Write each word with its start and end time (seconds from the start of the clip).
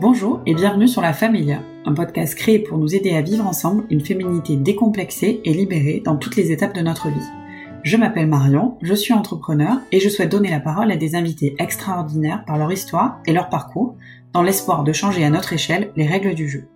Bonjour 0.00 0.40
et 0.46 0.54
bienvenue 0.54 0.86
sur 0.86 1.02
La 1.02 1.12
Familia, 1.12 1.60
un 1.84 1.92
podcast 1.92 2.36
créé 2.36 2.60
pour 2.60 2.78
nous 2.78 2.94
aider 2.94 3.16
à 3.16 3.20
vivre 3.20 3.44
ensemble 3.44 3.84
une 3.90 4.04
féminité 4.04 4.56
décomplexée 4.56 5.40
et 5.44 5.52
libérée 5.52 6.00
dans 6.04 6.16
toutes 6.16 6.36
les 6.36 6.52
étapes 6.52 6.74
de 6.74 6.82
notre 6.82 7.08
vie. 7.08 7.26
Je 7.82 7.96
m'appelle 7.96 8.28
Marion, 8.28 8.78
je 8.80 8.94
suis 8.94 9.12
entrepreneur 9.12 9.78
et 9.90 9.98
je 9.98 10.08
souhaite 10.08 10.30
donner 10.30 10.50
la 10.50 10.60
parole 10.60 10.92
à 10.92 10.96
des 10.96 11.16
invités 11.16 11.56
extraordinaires 11.58 12.44
par 12.46 12.58
leur 12.58 12.70
histoire 12.70 13.18
et 13.26 13.32
leur 13.32 13.48
parcours, 13.48 13.96
dans 14.32 14.42
l'espoir 14.42 14.84
de 14.84 14.92
changer 14.92 15.24
à 15.24 15.30
notre 15.30 15.52
échelle 15.52 15.90
les 15.96 16.06
règles 16.06 16.34
du 16.34 16.48
jeu. 16.48 16.68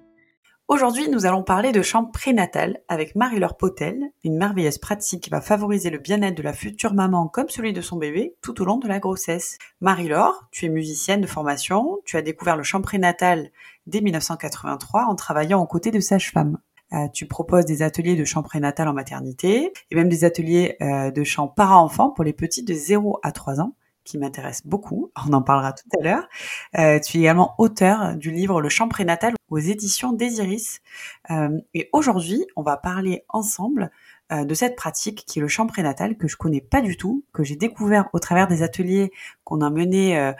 Aujourd'hui, 0.72 1.10
nous 1.10 1.26
allons 1.26 1.42
parler 1.42 1.70
de 1.70 1.82
chambre 1.82 2.10
prénatale 2.12 2.80
avec 2.88 3.14
Marie-Laure 3.14 3.58
Potel, 3.58 4.10
une 4.24 4.38
merveilleuse 4.38 4.78
pratique 4.78 5.22
qui 5.22 5.28
va 5.28 5.42
favoriser 5.42 5.90
le 5.90 5.98
bien-être 5.98 6.34
de 6.34 6.42
la 6.42 6.54
future 6.54 6.94
maman 6.94 7.28
comme 7.28 7.50
celui 7.50 7.74
de 7.74 7.82
son 7.82 7.98
bébé 7.98 8.36
tout 8.40 8.62
au 8.62 8.64
long 8.64 8.78
de 8.78 8.88
la 8.88 8.98
grossesse. 8.98 9.58
Marie-Laure, 9.82 10.46
tu 10.50 10.64
es 10.64 10.70
musicienne 10.70 11.20
de 11.20 11.26
formation, 11.26 11.98
tu 12.06 12.16
as 12.16 12.22
découvert 12.22 12.56
le 12.56 12.62
chant 12.62 12.80
prénatal 12.80 13.50
dès 13.86 14.00
1983 14.00 15.04
en 15.04 15.14
travaillant 15.14 15.60
aux 15.60 15.66
côtés 15.66 15.90
de 15.90 16.00
sages-femmes. 16.00 16.56
Euh, 16.94 17.06
tu 17.12 17.26
proposes 17.26 17.66
des 17.66 17.82
ateliers 17.82 18.16
de 18.16 18.24
chant 18.24 18.42
prénatal 18.42 18.88
en 18.88 18.94
maternité 18.94 19.74
et 19.90 19.94
même 19.94 20.08
des 20.08 20.24
ateliers 20.24 20.76
euh, 20.80 21.10
de 21.10 21.22
chant 21.22 21.48
para-enfant 21.48 22.08
pour 22.08 22.24
les 22.24 22.32
petits 22.32 22.64
de 22.64 22.72
0 22.72 23.20
à 23.22 23.32
3 23.32 23.60
ans 23.60 23.74
qui 24.04 24.18
m'intéresse 24.18 24.62
beaucoup. 24.64 25.10
On 25.26 25.32
en 25.32 25.42
parlera 25.42 25.72
tout 25.72 25.88
à 25.98 26.02
l'heure. 26.02 26.28
Euh, 26.78 26.98
tu 27.00 27.18
es 27.18 27.20
également 27.20 27.54
auteur 27.58 28.16
du 28.16 28.30
livre 28.30 28.60
Le 28.60 28.68
chant 28.68 28.88
prénatal 28.88 29.34
aux 29.50 29.58
éditions 29.58 30.12
Désiris. 30.12 30.80
Euh, 31.30 31.58
et 31.74 31.88
aujourd'hui, 31.92 32.44
on 32.56 32.62
va 32.62 32.76
parler 32.76 33.24
ensemble 33.28 33.90
euh, 34.32 34.44
de 34.44 34.54
cette 34.54 34.76
pratique 34.76 35.24
qui 35.26 35.38
est 35.38 35.42
le 35.42 35.48
chant 35.48 35.66
prénatal 35.66 36.16
que 36.16 36.26
je 36.26 36.36
connais 36.36 36.62
pas 36.62 36.80
du 36.80 36.96
tout, 36.96 37.24
que 37.32 37.44
j'ai 37.44 37.56
découvert 37.56 38.08
au 38.14 38.18
travers 38.18 38.48
des 38.48 38.62
ateliers 38.62 39.12
qu'on 39.44 39.60
a 39.60 39.68
menés 39.68 40.18
euh, 40.18 40.32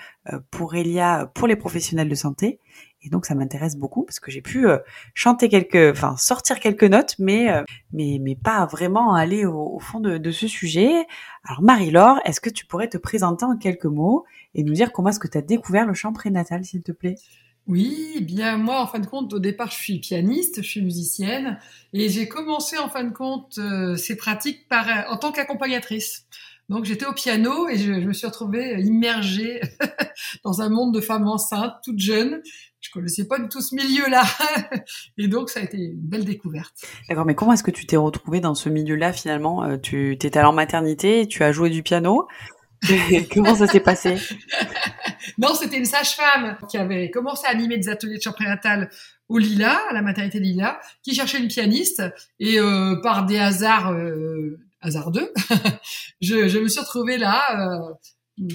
pour 0.50 0.74
Elia 0.74 1.30
pour 1.34 1.46
les 1.46 1.56
professionnels 1.56 2.08
de 2.08 2.14
santé 2.14 2.58
et 3.02 3.08
donc 3.08 3.26
ça 3.26 3.34
m'intéresse 3.34 3.76
beaucoup 3.76 4.04
parce 4.04 4.20
que 4.20 4.30
j'ai 4.30 4.42
pu 4.42 4.68
euh, 4.68 4.78
chanter 5.14 5.48
quelques, 5.48 5.96
enfin 5.96 6.16
sortir 6.16 6.60
quelques 6.60 6.84
notes, 6.84 7.16
mais 7.18 7.50
euh, 7.50 7.62
mais 7.92 8.18
mais 8.20 8.36
pas 8.36 8.66
vraiment 8.66 9.14
aller 9.14 9.44
au, 9.44 9.78
fond 9.80 10.00
de, 10.00 10.30
ce 10.30 10.46
sujet. 10.46 11.06
Alors 11.44 11.62
Marie-Laure, 11.62 12.20
est-ce 12.24 12.40
que 12.40 12.50
tu 12.50 12.66
pourrais 12.66 12.88
te 12.88 12.98
présenter 12.98 13.44
en 13.44 13.56
quelques 13.56 13.86
mots 13.86 14.24
et 14.54 14.62
nous 14.62 14.72
dire 14.72 14.92
comment 14.92 15.10
est-ce 15.10 15.20
que 15.20 15.28
tu 15.28 15.38
as 15.38 15.42
découvert 15.42 15.86
le 15.86 15.94
chant 15.94 16.12
prénatal, 16.12 16.64
s'il 16.64 16.82
te 16.82 16.92
plaît? 16.92 17.16
Oui, 17.68 18.18
bien 18.22 18.56
moi, 18.56 18.80
en 18.80 18.86
fin 18.86 18.98
de 18.98 19.06
compte, 19.06 19.32
au 19.32 19.38
départ, 19.38 19.70
je 19.70 19.76
suis 19.76 19.98
pianiste, 20.00 20.62
je 20.62 20.68
suis 20.68 20.82
musicienne, 20.82 21.60
et 21.92 22.08
j'ai 22.08 22.26
commencé 22.26 22.76
en 22.76 22.88
fin 22.88 23.04
de 23.04 23.12
compte 23.12 23.58
euh, 23.58 23.96
ces 23.96 24.16
pratiques 24.16 24.66
par, 24.68 24.86
en 25.08 25.16
tant 25.16 25.30
qu'accompagnatrice. 25.30 26.26
Donc 26.68 26.84
j'étais 26.84 27.06
au 27.06 27.12
piano 27.12 27.68
et 27.68 27.76
je, 27.76 27.92
me 27.92 28.12
suis 28.12 28.26
retrouvée 28.26 28.80
immergée 28.80 29.60
dans 30.44 30.62
un 30.62 30.70
monde 30.70 30.94
de 30.94 31.00
femmes 31.00 31.28
enceintes, 31.28 31.74
toutes 31.84 31.98
jeunes, 31.98 32.40
je 32.82 32.90
connaissais 32.90 33.26
pas 33.26 33.38
du 33.38 33.48
tout 33.48 33.62
ce 33.62 33.74
milieu-là. 33.74 34.24
Et 35.18 35.28
donc, 35.28 35.48
ça 35.48 35.60
a 35.60 35.62
été 35.62 35.78
une 35.78 36.00
belle 36.00 36.24
découverte. 36.24 36.74
D'accord, 37.08 37.24
mais 37.24 37.34
comment 37.34 37.52
est-ce 37.52 37.62
que 37.62 37.70
tu 37.70 37.86
t'es 37.86 37.96
retrouvée 37.96 38.40
dans 38.40 38.54
ce 38.54 38.68
milieu-là 38.68 39.12
finalement? 39.12 39.64
Euh, 39.64 39.76
Tu 39.78 40.12
étais 40.12 40.36
allée 40.36 40.48
en 40.48 40.52
maternité, 40.52 41.26
tu 41.26 41.42
as 41.44 41.52
joué 41.52 41.70
du 41.70 41.82
piano. 41.82 42.26
comment 43.32 43.54
ça 43.54 43.66
s'est 43.66 43.80
passé? 43.80 44.16
Non, 45.38 45.54
c'était 45.54 45.78
une 45.78 45.84
sage-femme 45.84 46.58
qui 46.68 46.76
avait 46.76 47.10
commencé 47.10 47.46
à 47.46 47.50
animer 47.50 47.78
des 47.78 47.88
ateliers 47.88 48.18
de 48.18 48.22
chant 48.22 48.32
prénatal 48.32 48.90
au 49.28 49.38
Lila, 49.38 49.80
à 49.88 49.94
la 49.94 50.02
maternité 50.02 50.40
Lila, 50.40 50.80
qui 51.02 51.14
cherchait 51.14 51.38
une 51.38 51.48
pianiste. 51.48 52.02
Et 52.40 52.58
euh, 52.58 52.96
par 53.02 53.24
des 53.24 53.38
hasards 53.38 53.92
euh, 53.92 54.58
hasardeux, 54.80 55.32
je, 56.20 56.48
je, 56.48 56.58
me 56.58 56.68
suis 56.68 56.80
retrouvée 56.80 57.18
là. 57.18 57.40
Euh, 57.56 57.94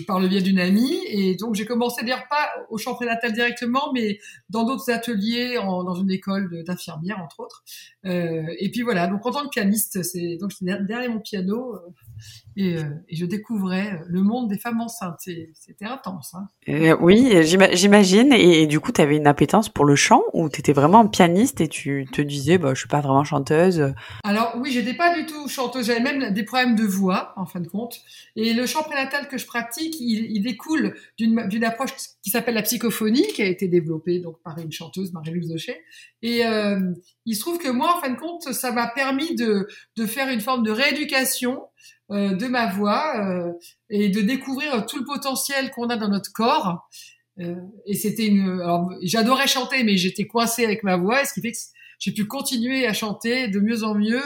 par 0.08 0.20
le 0.20 0.28
biais 0.28 0.42
d'une 0.42 0.60
amie. 0.60 1.00
Et 1.08 1.36
donc, 1.36 1.56
j'ai 1.56 1.66
commencé 1.66 2.02
d'ailleurs 2.02 2.28
pas 2.30 2.50
au 2.70 2.78
champ 2.78 2.96
prénatal 2.96 3.32
directement, 3.34 3.92
mais 3.94 4.20
dans 4.50 4.64
d'autres 4.64 4.90
ateliers, 4.92 5.58
en, 5.58 5.84
dans 5.84 5.96
une 5.96 6.12
école 6.12 6.64
d'infirmière, 6.64 7.20
entre 7.20 7.40
autres. 7.42 7.64
Euh, 8.06 8.44
et 8.60 8.70
puis 8.72 8.82
voilà, 8.82 9.08
donc 9.08 9.26
en 9.26 9.32
tant 9.32 9.44
que 9.44 9.50
pianiste, 9.50 10.02
c'est 10.04 10.38
donc 10.38 10.52
derrière 10.62 11.12
mon 11.12 11.20
piano 11.20 11.76
euh, 11.76 11.80
et, 12.56 12.78
euh, 12.78 12.84
et, 13.10 13.16
je 13.16 13.26
découvrais 13.26 14.02
le 14.08 14.24
monde 14.24 14.50
des 14.50 14.58
femmes 14.58 14.82
enceintes. 14.82 15.20
C'était 15.20 15.86
intense. 15.86 16.34
Hein. 16.34 16.48
Oui, 17.00 17.44
j'imagine. 17.44 18.34
Et, 18.34 18.64
et, 18.64 18.68
du 18.68 18.80
coup, 18.80 18.92
tu 18.92 19.02
avais 19.02 19.18
une 19.18 19.28
appétence 19.28 19.70
pour 19.70 19.86
le 19.86 19.96
chant 19.96 20.24
ou 20.34 20.50
tu 20.50 20.60
étais 20.60 20.74
vraiment 20.74 21.08
pianiste 21.08 21.62
et 21.62 21.68
tu 21.68 22.08
te 22.12 22.22
disais, 22.22 22.58
bah, 22.58 22.74
je 22.74 22.80
suis 22.80 22.88
pas 22.88 23.02
vraiment 23.02 23.24
chanteuse? 23.24 23.94
Alors 24.24 24.56
oui, 24.60 24.72
j'étais 24.72 24.96
pas 24.96 25.14
du 25.16 25.26
tout 25.26 25.48
chanteuse. 25.48 25.86
J'avais 25.86 26.00
même 26.00 26.34
des 26.34 26.44
problèmes 26.44 26.76
de 26.76 26.84
voix, 26.84 27.34
en 27.36 27.46
fin 27.46 27.60
de 27.60 27.68
compte. 27.68 28.00
Et 28.36 28.54
le 28.54 28.66
chant 28.66 28.84
prénatal 28.84 29.28
que 29.28 29.38
je 29.38 29.46
pratique, 29.46 29.67
il, 29.78 30.42
découle 30.42 30.96
d'une 31.18 31.64
approche 31.64 31.92
qui 32.24 32.30
s'appelle 32.30 32.56
la 32.56 32.62
psychophonie, 32.62 33.28
qui 33.34 33.42
a 33.42 33.46
été 33.46 33.68
développée 33.68 34.20
donc 34.20 34.42
par 34.44 34.58
une 34.58 34.72
chanteuse, 34.72 35.14
Marie-Louise 35.14 35.50
Daucher. 35.50 35.82
Et 36.22 36.46
euh, 36.46 36.80
il 37.26 37.36
se 37.36 37.42
trouve 37.42 37.58
que 37.58 37.70
moi, 37.70 37.98
en 37.98 38.02
fin 38.02 38.10
de 38.10 38.20
compte, 38.20 38.54
ça 38.54 38.72
m'a 38.72 38.88
permis 38.88 39.36
de, 39.36 39.68
faire 40.06 40.30
une 40.30 40.42
forme 40.42 40.64
de 40.64 40.72
rééducation 40.72 41.64
euh, 42.12 42.34
de 42.36 42.48
ma 42.48 42.72
voix 42.72 43.22
euh, 43.24 43.52
et 43.90 44.10
de 44.10 44.22
découvrir 44.22 44.86
tout 44.86 45.00
le 45.00 45.06
potentiel 45.06 45.72
qu'on 45.72 45.88
a 45.88 45.98
dans 45.98 46.10
notre 46.10 46.32
corps. 46.32 46.90
Et 47.86 47.94
c'était 47.94 48.34
j'adorais 49.04 49.46
chanter, 49.46 49.84
mais 49.84 49.96
j'étais 49.96 50.26
coincée 50.26 50.66
avec 50.66 50.82
ma 50.82 50.98
voix, 50.98 51.24
ce 51.24 51.34
qui 51.34 51.42
fait 51.42 51.52
que 51.52 51.58
j'ai 52.00 52.12
pu 52.12 52.26
continuer 52.26 52.88
à 52.88 52.94
chanter 52.94 53.48
de 53.48 53.60
mieux 53.60 53.84
en 53.84 53.94
mieux, 53.94 54.24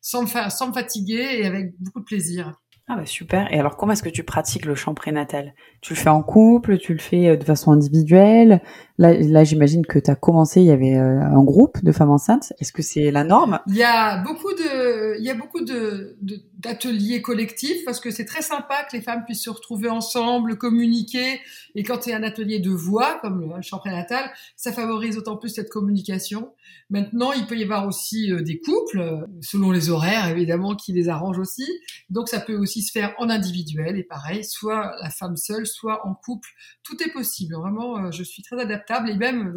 sans 0.00 0.22
me 0.22 0.72
fatiguer 0.72 1.40
et 1.40 1.44
avec 1.44 1.74
beaucoup 1.78 2.00
de 2.00 2.06
plaisir. 2.06 2.54
Ah 2.92 2.96
bah 2.96 3.06
super. 3.06 3.52
Et 3.52 3.58
alors 3.60 3.76
comment 3.76 3.92
est-ce 3.92 4.02
que 4.02 4.08
tu 4.08 4.24
pratiques 4.24 4.64
le 4.64 4.74
chant 4.74 4.94
prénatal? 4.94 5.54
Tu 5.80 5.94
le 5.94 5.98
fais 5.98 6.08
en 6.08 6.24
couple? 6.24 6.76
Tu 6.78 6.92
le 6.92 6.98
fais 6.98 7.28
euh, 7.28 7.36
de 7.36 7.44
façon 7.44 7.70
individuelle? 7.70 8.60
Là, 9.00 9.44
j'imagine 9.44 9.86
que 9.86 9.98
tu 9.98 10.10
as 10.10 10.14
commencé, 10.14 10.60
il 10.60 10.66
y 10.66 10.70
avait 10.70 10.94
euh, 10.94 11.22
un 11.22 11.42
groupe 11.42 11.82
de 11.82 11.90
femmes 11.90 12.10
enceintes. 12.10 12.52
Est-ce 12.60 12.70
que 12.70 12.82
c'est 12.82 13.10
la 13.10 13.24
norme? 13.24 13.58
Il 13.66 13.74
y 13.74 13.82
a 13.82 14.18
beaucoup 14.18 14.52
de, 14.52 15.18
il 15.18 15.24
y 15.24 15.30
a 15.30 15.34
beaucoup 15.34 15.64
de, 15.64 16.18
d'ateliers 16.58 17.22
collectifs 17.22 17.82
parce 17.86 17.98
que 17.98 18.10
c'est 18.10 18.26
très 18.26 18.42
sympa 18.42 18.84
que 18.84 18.94
les 18.94 19.02
femmes 19.02 19.24
puissent 19.24 19.44
se 19.44 19.48
retrouver 19.48 19.88
ensemble, 19.88 20.58
communiquer. 20.58 21.40
Et 21.74 21.82
quand 21.82 22.06
a 22.08 22.14
un 22.14 22.22
atelier 22.22 22.60
de 22.60 22.68
voix, 22.68 23.18
comme 23.22 23.54
le 23.56 23.62
chant 23.62 23.78
prénatal, 23.78 24.30
ça 24.54 24.70
favorise 24.70 25.14
d'autant 25.14 25.38
plus 25.38 25.48
cette 25.48 25.70
communication. 25.70 26.52
Maintenant, 26.90 27.32
il 27.32 27.46
peut 27.46 27.56
y 27.56 27.62
avoir 27.62 27.86
aussi 27.86 28.30
euh, 28.30 28.42
des 28.42 28.60
couples, 28.60 29.26
selon 29.40 29.70
les 29.70 29.88
horaires 29.88 30.28
évidemment, 30.28 30.76
qui 30.76 30.92
les 30.92 31.08
arrangent 31.08 31.38
aussi. 31.38 31.66
Donc 32.10 32.28
ça 32.28 32.38
peut 32.38 32.56
aussi 32.56 32.82
se 32.82 32.92
faire 32.92 33.14
en 33.16 33.30
individuel 33.30 33.96
et 33.96 34.02
pareil, 34.02 34.44
soit 34.44 34.94
la 35.00 35.08
femme 35.08 35.38
seule, 35.38 35.66
soit 35.66 36.06
en 36.06 36.14
couple. 36.14 36.50
Tout 36.82 37.02
est 37.02 37.12
possible. 37.12 37.54
Vraiment, 37.54 37.96
euh, 37.96 38.10
je 38.10 38.22
suis 38.22 38.42
très 38.42 38.60
et 39.08 39.16
même 39.16 39.54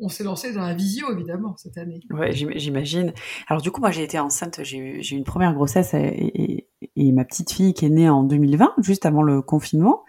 on 0.00 0.08
s'est 0.08 0.24
lancé 0.24 0.52
dans 0.52 0.62
la 0.62 0.74
visio 0.74 1.12
évidemment 1.12 1.56
cette 1.56 1.78
année. 1.78 2.00
Ouais, 2.10 2.32
j'imagine. 2.32 3.12
Alors 3.48 3.62
du 3.62 3.70
coup, 3.70 3.80
moi 3.80 3.90
j'ai 3.90 4.02
été 4.02 4.18
enceinte, 4.18 4.60
j'ai 4.62 4.78
eu 4.78 5.00
une 5.00 5.24
première 5.24 5.54
grossesse 5.54 5.94
et, 5.94 6.68
et, 6.96 7.12
ma 7.12 7.24
petite 7.24 7.52
fille 7.52 7.74
qui 7.74 7.86
est 7.86 7.90
née 7.90 8.08
en 8.08 8.24
2020, 8.24 8.74
juste 8.78 9.06
avant 9.06 9.22
le 9.22 9.40
confinement. 9.42 10.04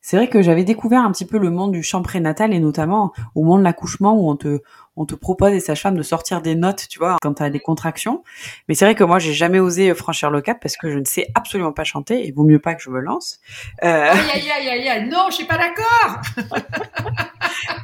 C'est 0.00 0.16
vrai 0.16 0.28
que 0.28 0.42
j'avais 0.42 0.64
découvert 0.64 1.02
un 1.02 1.12
petit 1.12 1.26
peu 1.26 1.38
le 1.38 1.50
monde 1.50 1.72
du 1.72 1.82
chant 1.82 2.02
prénatal 2.02 2.54
et 2.54 2.60
notamment 2.60 3.12
au 3.34 3.42
moment 3.42 3.58
de 3.58 3.64
l'accouchement 3.64 4.14
où 4.14 4.30
on 4.30 4.36
te 4.36 4.60
on 4.98 5.06
te 5.06 5.14
propose 5.14 5.52
et 5.52 5.60
sages-femmes 5.60 5.96
de 5.96 6.02
sortir 6.02 6.42
des 6.42 6.56
notes, 6.56 6.86
tu 6.90 6.98
vois, 6.98 7.18
quand 7.22 7.34
tu 7.34 7.42
as 7.44 7.50
des 7.50 7.60
contractions. 7.60 8.24
Mais 8.68 8.74
c'est 8.74 8.84
vrai 8.84 8.96
que 8.96 9.04
moi, 9.04 9.20
j'ai 9.20 9.32
jamais 9.32 9.60
osé 9.60 9.94
franchir 9.94 10.28
le 10.30 10.40
cap 10.40 10.58
parce 10.60 10.76
que 10.76 10.90
je 10.90 10.98
ne 10.98 11.04
sais 11.04 11.28
absolument 11.36 11.72
pas 11.72 11.84
chanter 11.84 12.26
et 12.26 12.32
vaut 12.32 12.42
mieux 12.42 12.58
pas 12.58 12.74
que 12.74 12.82
je 12.82 12.90
me 12.90 12.98
lance. 12.98 13.38
Euh... 13.84 14.10
Aïe, 14.10 14.18
aïe, 14.34 14.50
aïe, 14.50 14.68
aïe, 14.68 14.88
aïe, 14.88 15.08
non, 15.08 15.26
je 15.30 15.36
suis 15.36 15.44
pas 15.44 15.56
d'accord. 15.56 16.20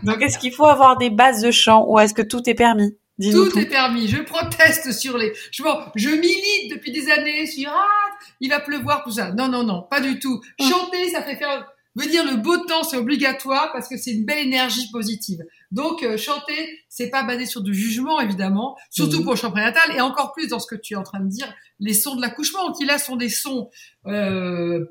Donc, 0.02 0.20
est-ce 0.22 0.38
qu'il 0.38 0.52
faut 0.52 0.66
avoir 0.66 0.98
des 0.98 1.10
bases 1.10 1.40
de 1.40 1.52
chant 1.52 1.84
ou 1.86 2.00
est-ce 2.00 2.14
que 2.14 2.22
tout 2.22 2.48
est 2.50 2.54
permis? 2.54 2.96
Tout, 3.22 3.48
tout, 3.48 3.58
est 3.60 3.66
permis. 3.66 4.08
Je 4.08 4.20
proteste 4.22 4.90
sur 4.90 5.16
les. 5.16 5.32
Je, 5.52 5.62
bon, 5.62 5.78
je 5.94 6.08
milite 6.08 6.72
depuis 6.72 6.90
des 6.90 7.12
années 7.12 7.46
sur 7.46 7.70
ah, 7.72 8.16
il 8.40 8.50
va 8.50 8.58
pleuvoir 8.58 9.04
tout 9.04 9.12
ça. 9.12 9.30
Non, 9.30 9.46
non, 9.46 9.62
non, 9.62 9.86
pas 9.88 10.00
du 10.00 10.18
tout. 10.18 10.42
Hum. 10.58 10.68
Chanter, 10.68 11.10
ça 11.10 11.22
fait 11.22 11.36
faire 11.36 11.64
veut 11.94 12.06
dire 12.08 12.24
le 12.24 12.36
beau 12.36 12.56
temps, 12.58 12.82
c'est 12.82 12.96
obligatoire 12.96 13.70
parce 13.72 13.88
que 13.88 13.96
c'est 13.96 14.12
une 14.12 14.24
belle 14.24 14.46
énergie 14.46 14.90
positive. 14.90 15.42
Donc 15.70 16.02
euh, 16.02 16.16
chanter, 16.16 16.80
c'est 16.88 17.10
pas 17.10 17.22
basé 17.22 17.46
sur 17.46 17.62
du 17.62 17.74
jugement 17.74 18.20
évidemment, 18.20 18.76
surtout 18.90 19.22
pour 19.22 19.32
le 19.32 19.38
chant 19.38 19.50
prénatal 19.50 19.94
et 19.94 20.00
encore 20.00 20.32
plus 20.32 20.48
dans 20.48 20.58
ce 20.58 20.66
que 20.66 20.74
tu 20.74 20.94
es 20.94 20.96
en 20.96 21.02
train 21.02 21.20
de 21.20 21.28
dire, 21.28 21.52
les 21.80 21.94
sons 21.94 22.16
de 22.16 22.20
l'accouchement 22.20 22.72
qui 22.72 22.84
là 22.84 22.98
sont 22.98 23.16
des 23.16 23.28
sons 23.28 23.70
euh, 24.06 24.84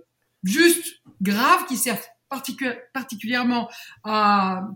juste 0.44 1.01
graves 1.21 1.65
qui 1.67 1.77
servent 1.77 2.05
particulièrement 2.94 3.69
à 4.03 4.67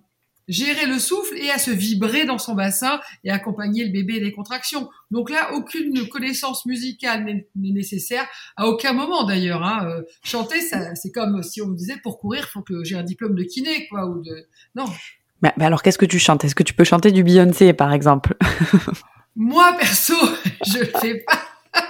gérer 0.48 0.86
le 0.86 1.00
souffle 1.00 1.36
et 1.38 1.50
à 1.50 1.58
se 1.58 1.72
vibrer 1.72 2.26
dans 2.26 2.38
son 2.38 2.56
bassin 2.56 3.00
et 3.24 3.32
accompagner 3.32 3.86
le 3.86 3.92
bébé 3.92 4.16
et 4.16 4.20
les 4.20 4.32
contractions. 4.32 4.90
Donc 5.12 5.30
là, 5.30 5.54
aucune 5.54 6.08
connaissance 6.08 6.66
musicale 6.66 7.26
n'est 7.26 7.48
nécessaire, 7.56 8.28
à 8.56 8.68
aucun 8.68 8.94
moment 8.94 9.26
d'ailleurs. 9.26 9.64
Hein. 9.64 9.88
Euh, 9.90 10.02
chanter, 10.24 10.60
c'est 10.62 11.12
comme 11.12 11.44
si 11.44 11.62
on 11.62 11.68
me 11.68 11.76
disait 11.76 11.98
pour 12.04 12.20
courir, 12.20 12.46
il 12.48 12.52
faut 12.52 12.62
que 12.62 12.84
j'ai 12.84 12.96
un 12.96 13.04
diplôme 13.04 13.36
de 13.36 13.44
kiné, 13.44 13.88
quoi, 13.88 14.06
ou 14.06 14.22
de 14.22 14.48
non. 14.76 14.86
Mais, 15.42 15.54
alors, 15.60 15.84
qu'est-ce 15.84 15.98
que 15.98 16.06
tu 16.06 16.20
chantes? 16.20 16.44
Est-ce 16.44 16.56
que 16.56 16.64
tu 16.64 16.74
peux 16.74 16.84
chanter 16.84 17.12
du 17.12 17.24
Beyoncé, 17.24 17.74
par 17.74 17.94
exemple? 17.94 18.36
Moi, 19.36 19.72
perso, 19.80 20.16
je 20.66 20.80
le 20.80 20.86
fais 20.86 21.16
pas. 21.20 21.40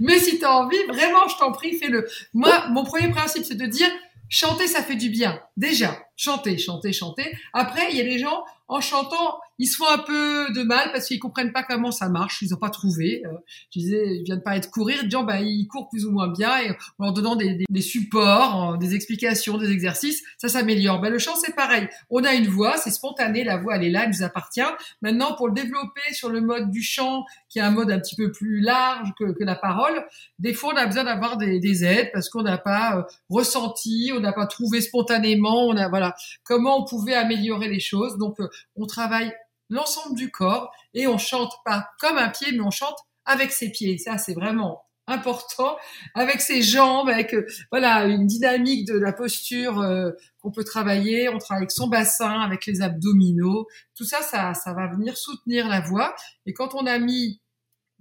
Mais 0.00 0.18
si 0.18 0.38
tu 0.38 0.44
as 0.44 0.52
envie, 0.52 0.82
vraiment, 0.88 1.28
je 1.28 1.36
t'en 1.38 1.52
prie, 1.52 1.76
fais-le. 1.76 2.08
Moi, 2.32 2.68
mon 2.70 2.84
premier 2.84 3.10
principe, 3.10 3.44
c'est 3.44 3.56
de 3.56 3.66
dire 3.66 3.90
chanter, 4.32 4.66
ça 4.66 4.82
fait 4.82 4.96
du 4.96 5.10
bien. 5.10 5.38
Déjà, 5.58 5.96
chanter, 6.16 6.56
chanter, 6.56 6.92
chanter. 6.92 7.36
Après, 7.52 7.90
il 7.90 7.98
y 7.98 8.00
a 8.00 8.04
des 8.04 8.18
gens, 8.18 8.44
en 8.66 8.80
chantant, 8.80 9.38
ils 9.58 9.66
se 9.66 9.76
font 9.76 9.88
un 9.88 9.98
peu 9.98 10.50
de 10.54 10.62
mal 10.62 10.90
parce 10.92 11.06
qu'ils 11.06 11.18
comprennent 11.18 11.52
pas 11.52 11.62
comment 11.62 11.92
ça 11.92 12.08
marche, 12.08 12.40
ils 12.40 12.50
n'ont 12.50 12.56
pas 12.56 12.70
trouvé. 12.70 13.22
Euh, 13.26 13.30
je 13.70 13.80
disais, 13.80 14.16
ils 14.16 14.24
viennent 14.24 14.42
pas 14.42 14.56
être 14.56 14.70
courir, 14.70 15.04
disant, 15.04 15.24
bah, 15.24 15.40
ils 15.40 15.68
courent 15.68 15.90
plus 15.90 16.06
ou 16.06 16.10
moins 16.10 16.28
bien 16.28 16.58
et 16.62 16.70
en 16.98 17.04
leur 17.04 17.12
donnant 17.12 17.36
des, 17.36 17.62
des, 17.68 17.80
supports, 17.82 18.78
des 18.78 18.94
explications, 18.94 19.58
des 19.58 19.70
exercices, 19.70 20.22
ça 20.38 20.48
s'améliore. 20.48 21.02
Ben, 21.02 21.12
le 21.12 21.18
chant, 21.18 21.36
c'est 21.36 21.54
pareil. 21.54 21.86
On 22.08 22.24
a 22.24 22.32
une 22.32 22.48
voix, 22.48 22.78
c'est 22.78 22.90
spontané, 22.90 23.44
la 23.44 23.58
voix, 23.58 23.76
elle 23.76 23.84
est 23.84 23.90
là, 23.90 24.04
elle 24.04 24.10
nous 24.10 24.22
appartient. 24.22 24.62
Maintenant, 25.02 25.34
pour 25.34 25.48
le 25.48 25.54
développer 25.54 26.14
sur 26.14 26.30
le 26.30 26.40
mode 26.40 26.70
du 26.70 26.82
chant, 26.82 27.26
qui 27.52 27.58
est 27.58 27.62
un 27.62 27.70
mode 27.70 27.90
un 27.90 28.00
petit 28.00 28.16
peu 28.16 28.32
plus 28.32 28.60
large 28.60 29.10
que, 29.18 29.32
que 29.32 29.44
la 29.44 29.54
parole, 29.54 30.04
des 30.38 30.54
fois, 30.54 30.72
on 30.72 30.76
a 30.76 30.86
besoin 30.86 31.04
d'avoir 31.04 31.36
des, 31.36 31.60
des, 31.60 31.84
aides 31.84 32.10
parce 32.12 32.30
qu'on 32.30 32.42
n'a 32.42 32.56
pas 32.56 32.96
euh, 32.96 33.02
ressenti, 33.28 34.10
on 34.16 34.20
n'a 34.20 34.32
pas 34.32 34.46
trouvé 34.46 34.80
spontanément, 34.80 35.66
on 35.66 35.76
a, 35.76 35.88
voilà, 35.88 36.14
comment 36.44 36.80
on 36.80 36.84
pouvait 36.84 37.14
améliorer 37.14 37.68
les 37.68 37.80
choses. 37.80 38.16
Donc, 38.16 38.40
euh, 38.40 38.48
on 38.74 38.86
travaille 38.86 39.32
l'ensemble 39.68 40.16
du 40.16 40.30
corps 40.30 40.72
et 40.94 41.06
on 41.06 41.18
chante 41.18 41.52
pas 41.64 41.90
comme 42.00 42.16
un 42.16 42.30
pied, 42.30 42.52
mais 42.52 42.60
on 42.60 42.70
chante 42.70 42.96
avec 43.26 43.52
ses 43.52 43.70
pieds. 43.70 43.98
Ça, 43.98 44.16
c'est 44.16 44.34
vraiment 44.34 44.82
important 45.06 45.76
avec 46.14 46.40
ses 46.40 46.62
jambes, 46.62 47.08
avec 47.08 47.34
euh, 47.34 47.46
voilà 47.70 48.04
une 48.06 48.26
dynamique 48.26 48.86
de 48.86 48.98
la 48.98 49.12
posture 49.12 49.80
euh, 49.80 50.10
qu'on 50.40 50.52
peut 50.52 50.64
travailler. 50.64 51.28
On 51.28 51.38
travaille 51.38 51.62
avec 51.62 51.72
son 51.72 51.88
bassin, 51.88 52.40
avec 52.40 52.66
les 52.66 52.82
abdominaux. 52.82 53.66
Tout 53.96 54.04
ça, 54.04 54.22
ça, 54.22 54.54
ça 54.54 54.72
va 54.72 54.88
venir 54.88 55.16
soutenir 55.16 55.68
la 55.68 55.80
voix. 55.80 56.14
Et 56.46 56.52
quand 56.52 56.74
on 56.74 56.86
a 56.86 56.98
mis 56.98 57.40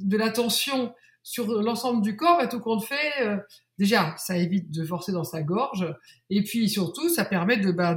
de 0.01 0.17
l'attention 0.17 0.93
sur 1.23 1.47
l'ensemble 1.61 2.01
du 2.01 2.15
corps, 2.15 2.37
bah, 2.37 2.47
tout 2.47 2.59
compte 2.59 2.83
fait, 2.83 3.21
euh, 3.21 3.37
déjà, 3.77 4.15
ça 4.17 4.37
évite 4.37 4.71
de 4.71 4.83
forcer 4.83 5.11
dans 5.11 5.23
sa 5.23 5.43
gorge. 5.43 5.85
Et 6.29 6.43
puis 6.43 6.69
surtout, 6.69 7.09
ça 7.09 7.25
permet 7.25 7.57
de, 7.57 7.71
bah, 7.71 7.95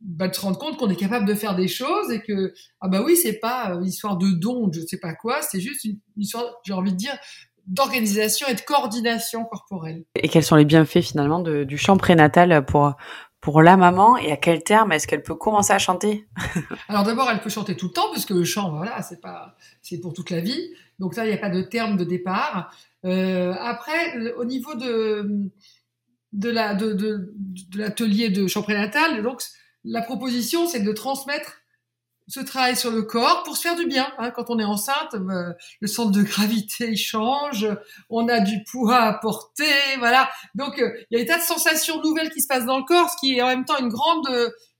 bah, 0.00 0.28
de 0.28 0.34
se 0.34 0.40
rendre 0.40 0.58
compte 0.58 0.78
qu'on 0.78 0.88
est 0.88 0.96
capable 0.96 1.26
de 1.26 1.34
faire 1.34 1.54
des 1.54 1.68
choses 1.68 2.10
et 2.10 2.22
que 2.22 2.54
ah 2.80 2.88
bah 2.88 3.02
oui 3.04 3.16
c'est 3.16 3.38
pas 3.38 3.74
une 3.74 3.84
histoire 3.84 4.16
de 4.16 4.30
don 4.30 4.70
je 4.72 4.80
sais 4.80 4.98
pas 4.98 5.12
quoi 5.12 5.42
c'est 5.42 5.60
juste 5.60 5.84
une, 5.84 5.98
histoire 6.16 6.46
j'ai 6.64 6.72
envie 6.72 6.92
de 6.92 6.96
dire 6.96 7.12
d'organisation 7.66 8.48
et 8.48 8.54
de 8.54 8.60
coordination 8.62 9.44
corporelle. 9.44 10.04
Et 10.16 10.28
quels 10.28 10.42
sont 10.42 10.56
les 10.56 10.64
bienfaits 10.64 11.02
finalement 11.02 11.40
du 11.40 11.76
chant 11.76 11.98
prénatal 11.98 12.64
pour 12.64 12.94
pour 13.40 13.62
la 13.62 13.76
maman 13.76 14.16
et 14.16 14.32
à 14.32 14.36
quel 14.36 14.62
terme 14.62 14.92
est-ce 14.92 15.06
qu'elle 15.06 15.22
peut 15.22 15.34
commencer 15.34 15.72
à 15.72 15.78
chanter? 15.78 16.26
Alors 16.88 17.04
d'abord, 17.04 17.30
elle 17.30 17.40
peut 17.40 17.50
chanter 17.50 17.76
tout 17.76 17.86
le 17.86 17.92
temps 17.92 18.10
parce 18.12 18.26
que 18.26 18.34
le 18.34 18.44
chant, 18.44 18.70
voilà, 18.76 19.00
c'est 19.02 19.20
pas, 19.20 19.56
c'est 19.82 19.98
pour 19.98 20.12
toute 20.12 20.30
la 20.30 20.40
vie. 20.40 20.72
Donc 20.98 21.16
là, 21.16 21.24
il 21.24 21.28
n'y 21.28 21.34
a 21.34 21.38
pas 21.38 21.50
de 21.50 21.62
terme 21.62 21.96
de 21.96 22.04
départ. 22.04 22.74
Euh, 23.04 23.54
après, 23.58 24.32
au 24.34 24.44
niveau 24.44 24.74
de 24.74 25.50
de 26.32 26.50
la 26.50 26.74
de, 26.74 26.92
de 26.92 27.28
l'atelier 27.74 28.30
de 28.30 28.46
chant 28.46 28.62
prénatal, 28.62 29.22
donc 29.22 29.42
la 29.84 30.02
proposition, 30.02 30.66
c'est 30.66 30.80
de 30.80 30.92
transmettre 30.92 31.59
ce 32.30 32.40
travail 32.40 32.76
sur 32.76 32.92
le 32.92 33.02
corps 33.02 33.42
pour 33.42 33.56
se 33.56 33.62
faire 33.62 33.76
du 33.76 33.86
bien. 33.86 34.10
Hein. 34.18 34.30
Quand 34.30 34.50
on 34.50 34.58
est 34.58 34.64
enceinte, 34.64 35.14
euh, 35.14 35.52
le 35.80 35.88
centre 35.88 36.12
de 36.12 36.22
gravité 36.22 36.94
change, 36.94 37.66
on 38.08 38.28
a 38.28 38.38
du 38.38 38.62
poids 38.70 38.98
à 38.98 39.14
porter, 39.14 39.64
voilà. 39.98 40.30
Donc 40.54 40.78
euh, 40.78 40.92
il 41.10 41.18
y 41.18 41.20
a 41.20 41.24
des 41.24 41.28
tas 41.28 41.38
de 41.38 41.42
sensations 41.42 42.00
nouvelles 42.02 42.30
qui 42.30 42.40
se 42.40 42.46
passent 42.46 42.66
dans 42.66 42.78
le 42.78 42.84
corps, 42.84 43.10
ce 43.10 43.16
qui 43.18 43.36
est 43.36 43.42
en 43.42 43.48
même 43.48 43.64
temps 43.64 43.78
une 43.78 43.88
grande 43.88 44.28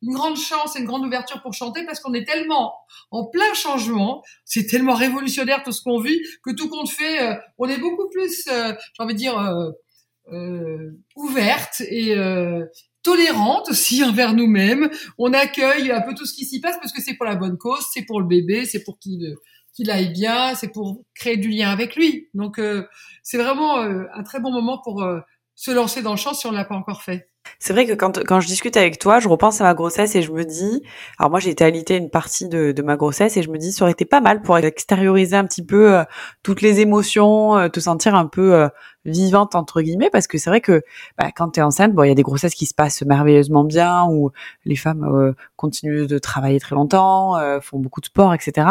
une 0.02 0.14
grande 0.14 0.38
chance 0.38 0.76
et 0.76 0.79
une 0.79 0.87
grande 0.87 1.05
ouverture 1.05 1.43
pour 1.43 1.52
chanter 1.52 1.85
parce 1.85 2.00
qu'on 2.00 2.14
est 2.14 2.25
tellement 2.25 2.73
en 3.11 3.26
plein 3.26 3.52
changement, 3.52 4.23
c'est 4.47 4.67
tellement 4.67 4.94
révolutionnaire 4.94 5.62
tout 5.62 5.73
ce 5.73 5.82
qu'on 5.82 6.00
vit 6.00 6.23
que 6.43 6.52
tout 6.52 6.70
compte 6.70 6.88
fait, 6.88 7.20
euh, 7.23 7.35
on 7.58 7.69
est 7.69 7.79
beaucoup 7.79 8.08
plus, 8.08 8.44
j'ai 8.47 8.75
envie 8.99 9.14
de 9.14 9.19
dire, 9.19 9.37
ouverte 11.17 11.81
et, 11.81 12.14
tolérante 13.02 13.70
aussi 13.70 14.02
envers 14.05 14.35
nous-mêmes. 14.35 14.91
On 15.19 15.32
accueille 15.32 15.91
un 15.91 16.00
peu 16.00 16.14
tout 16.14 16.26
ce 16.26 16.35
qui 16.35 16.44
s'y 16.44 16.61
passe 16.61 16.76
parce 16.81 16.93
que 16.93 17.02
c'est 17.02 17.14
pour 17.14 17.26
la 17.26 17.37
bonne 17.37 17.58
cause, 17.58 17.87
c'est 17.93 18.05
pour 18.05 18.20
le 18.20 18.26
bébé, 18.26 18.64
c'est 18.64 18.82
pour 18.85 18.99
qu'il 18.99 19.37
qu'il 19.73 19.91
aille 19.91 20.12
bien, 20.12 20.55
c'est 20.55 20.73
pour 20.73 21.05
créer 21.14 21.37
du 21.37 21.49
lien 21.49 21.70
avec 21.70 21.97
lui. 21.97 22.29
Donc 22.35 22.58
euh, 22.58 22.87
c'est 23.23 23.38
vraiment 23.38 23.79
euh, 23.79 24.05
un 24.14 24.23
très 24.23 24.41
bon 24.41 24.50
moment 24.50 24.79
pour 24.82 25.02
euh, 25.02 25.20
se 25.55 25.70
lancer 25.70 26.02
dans 26.02 26.11
le 26.11 26.17
champ 26.17 26.35
si 26.35 26.47
on 26.47 26.52
ne 26.52 26.56
l'a 26.56 26.64
pas 26.64 26.75
encore 26.75 27.02
fait. 27.02 27.29
C'est 27.58 27.73
vrai 27.73 27.87
que 27.87 27.93
quand, 27.94 28.25
quand 28.25 28.41
je 28.41 28.47
discute 28.47 28.76
avec 28.76 28.99
toi, 28.99 29.20
je 29.20 29.29
repense 29.29 29.61
à 29.61 29.64
ma 29.64 29.75
grossesse 29.75 30.14
et 30.14 30.23
je 30.23 30.32
me 30.32 30.44
dis, 30.44 30.82
alors 31.19 31.31
moi 31.31 31.41
j'ai 31.41 31.50
été 31.50 31.64
alitée 31.64 31.97
une 31.97 32.11
partie 32.11 32.49
de, 32.49 32.73
de 32.73 32.82
ma 32.82 32.97
grossesse 32.97 33.37
et 33.37 33.43
je 33.43 33.50
me 33.50 33.58
dis, 33.58 33.73
ça 33.73 33.85
aurait 33.85 33.93
été 33.93 34.05
pas 34.05 34.20
mal 34.20 34.43
pour 34.43 34.56
extérioriser 34.58 35.37
un 35.37 35.44
petit 35.44 35.64
peu 35.64 35.94
euh, 35.94 36.05
toutes 36.43 36.62
les 36.62 36.81
émotions, 36.81 37.56
euh, 37.56 37.69
te 37.69 37.81
sentir 37.81 38.14
un 38.14 38.26
peu 38.26 38.55
euh, 38.55 38.69
vivante 39.05 39.55
entre 39.55 39.82
guillemets, 39.82 40.11
parce 40.11 40.26
que 40.26 40.38
c'est 40.38 40.50
vrai 40.50 40.61
que 40.61 40.82
bah, 41.19 41.31
quand 41.35 41.50
tu 41.50 41.61
es 41.61 41.62
enceinte, 41.62 41.93
bon, 41.94 42.02
il 42.05 42.08
y 42.08 42.12
a 42.12 42.14
des 42.14 42.23
grossesses 42.23 42.55
qui 42.55 42.67
se 42.67 42.75
passent 42.75 43.02
merveilleusement 43.02 43.64
bien, 43.64 44.06
où 44.11 44.31
les 44.64 44.76
femmes 44.76 45.35
continuent 45.56 46.06
de 46.06 46.19
travailler 46.19 46.61
très 46.61 46.75
longtemps, 46.75 47.37
font 47.62 47.79
beaucoup 47.79 48.00
de 48.02 48.06
sport, 48.06 48.35
etc. 48.35 48.67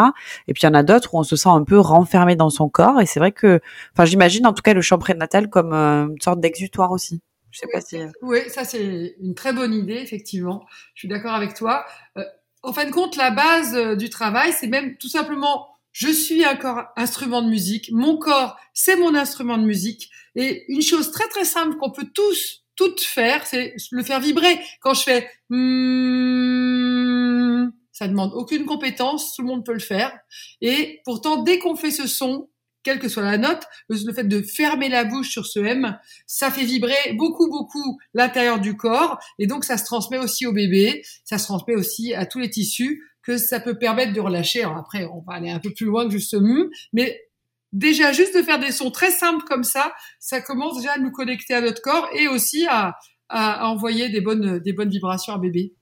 Et 0.46 0.52
puis 0.52 0.62
il 0.62 0.66
y 0.66 0.68
en 0.68 0.74
a 0.74 0.84
d'autres 0.84 1.14
où 1.14 1.18
on 1.18 1.24
se 1.24 1.34
sent 1.34 1.48
un 1.48 1.64
peu 1.64 1.78
renfermé 1.80 2.36
dans 2.36 2.50
son 2.50 2.68
corps, 2.68 3.00
et 3.00 3.06
c'est 3.06 3.18
vrai 3.18 3.32
que, 3.32 3.60
enfin 3.92 4.04
j'imagine 4.04 4.46
en 4.46 4.52
tout 4.52 4.62
cas 4.62 4.72
le 4.72 4.82
champ 4.82 4.98
prénatal 4.98 5.48
comme 5.50 5.72
une 5.72 6.20
sorte 6.20 6.40
d'exutoire 6.40 6.92
aussi. 6.92 7.22
Je 7.50 7.58
sais 7.58 7.66
pas 7.72 7.80
si. 7.80 7.96
Euh, 7.96 8.08
oui, 8.22 8.38
ça 8.48 8.64
c'est 8.64 9.16
une 9.20 9.34
très 9.34 9.52
bonne 9.52 9.74
idée, 9.74 9.96
effectivement. 9.96 10.66
Je 10.94 11.00
suis 11.00 11.08
d'accord 11.08 11.34
avec 11.34 11.54
toi. 11.54 11.84
Euh, 12.16 12.24
en 12.62 12.72
fin 12.72 12.84
de 12.84 12.90
compte, 12.90 13.16
la 13.16 13.30
base 13.30 13.74
euh, 13.74 13.96
du 13.96 14.10
travail, 14.10 14.52
c'est 14.52 14.68
même 14.68 14.96
tout 14.98 15.08
simplement, 15.08 15.68
je 15.92 16.08
suis 16.08 16.44
un 16.44 16.56
corps 16.56 16.84
instrument 16.96 17.42
de 17.42 17.48
musique. 17.48 17.90
Mon 17.92 18.16
corps, 18.18 18.56
c'est 18.74 18.96
mon 18.96 19.14
instrument 19.14 19.58
de 19.58 19.64
musique. 19.64 20.10
Et 20.36 20.64
une 20.72 20.82
chose 20.82 21.10
très 21.10 21.28
très 21.28 21.44
simple 21.44 21.76
qu'on 21.76 21.90
peut 21.90 22.08
tous 22.14 22.64
toutes 22.76 23.02
faire, 23.02 23.46
c'est 23.46 23.74
le 23.90 24.02
faire 24.02 24.20
vibrer. 24.20 24.58
Quand 24.80 24.94
je 24.94 25.02
fais 25.02 25.28
hmm, 25.50 27.20
ça 27.92 28.08
demande 28.08 28.32
aucune 28.32 28.64
compétence, 28.64 29.34
tout 29.36 29.42
le 29.42 29.48
monde 29.48 29.66
peut 29.66 29.74
le 29.74 29.78
faire. 29.78 30.18
Et 30.62 31.02
pourtant, 31.04 31.42
dès 31.42 31.58
qu'on 31.58 31.76
fait 31.76 31.90
ce 31.90 32.06
son, 32.06 32.48
quelle 32.82 32.98
que 32.98 33.08
soit 33.08 33.22
la 33.22 33.38
note, 33.38 33.62
le, 33.88 34.12
fait 34.12 34.24
de 34.24 34.42
fermer 34.42 34.88
la 34.88 35.04
bouche 35.04 35.30
sur 35.30 35.46
ce 35.46 35.60
M, 35.60 35.98
ça 36.26 36.50
fait 36.50 36.64
vibrer 36.64 37.14
beaucoup, 37.14 37.48
beaucoup 37.48 37.98
l'intérieur 38.14 38.60
du 38.60 38.76
corps, 38.76 39.18
et 39.38 39.46
donc 39.46 39.64
ça 39.64 39.76
se 39.76 39.84
transmet 39.84 40.18
aussi 40.18 40.46
au 40.46 40.52
bébé, 40.52 41.02
ça 41.24 41.38
se 41.38 41.44
transmet 41.44 41.74
aussi 41.74 42.14
à 42.14 42.26
tous 42.26 42.38
les 42.38 42.50
tissus, 42.50 43.02
que 43.22 43.36
ça 43.36 43.60
peut 43.60 43.78
permettre 43.78 44.12
de 44.12 44.20
relâcher. 44.20 44.62
Alors 44.62 44.78
après, 44.78 45.04
on 45.04 45.20
va 45.20 45.34
aller 45.34 45.50
un 45.50 45.58
peu 45.58 45.72
plus 45.72 45.86
loin 45.86 46.06
que 46.06 46.12
juste 46.12 46.30
ce 46.30 46.36
M, 46.36 46.68
mais 46.92 47.20
déjà 47.72 48.12
juste 48.12 48.36
de 48.36 48.42
faire 48.42 48.58
des 48.58 48.72
sons 48.72 48.90
très 48.90 49.10
simples 49.10 49.44
comme 49.46 49.64
ça, 49.64 49.92
ça 50.18 50.40
commence 50.40 50.78
déjà 50.78 50.92
à 50.92 50.98
nous 50.98 51.10
connecter 51.10 51.54
à 51.54 51.60
notre 51.60 51.82
corps 51.82 52.08
et 52.14 52.28
aussi 52.28 52.66
à, 52.68 52.96
à, 53.30 53.68
envoyer 53.68 54.10
des 54.10 54.20
bonnes, 54.20 54.58
des 54.58 54.72
bonnes 54.72 54.88
vibrations 54.88 55.32
à 55.32 55.38
bébé. 55.38 55.72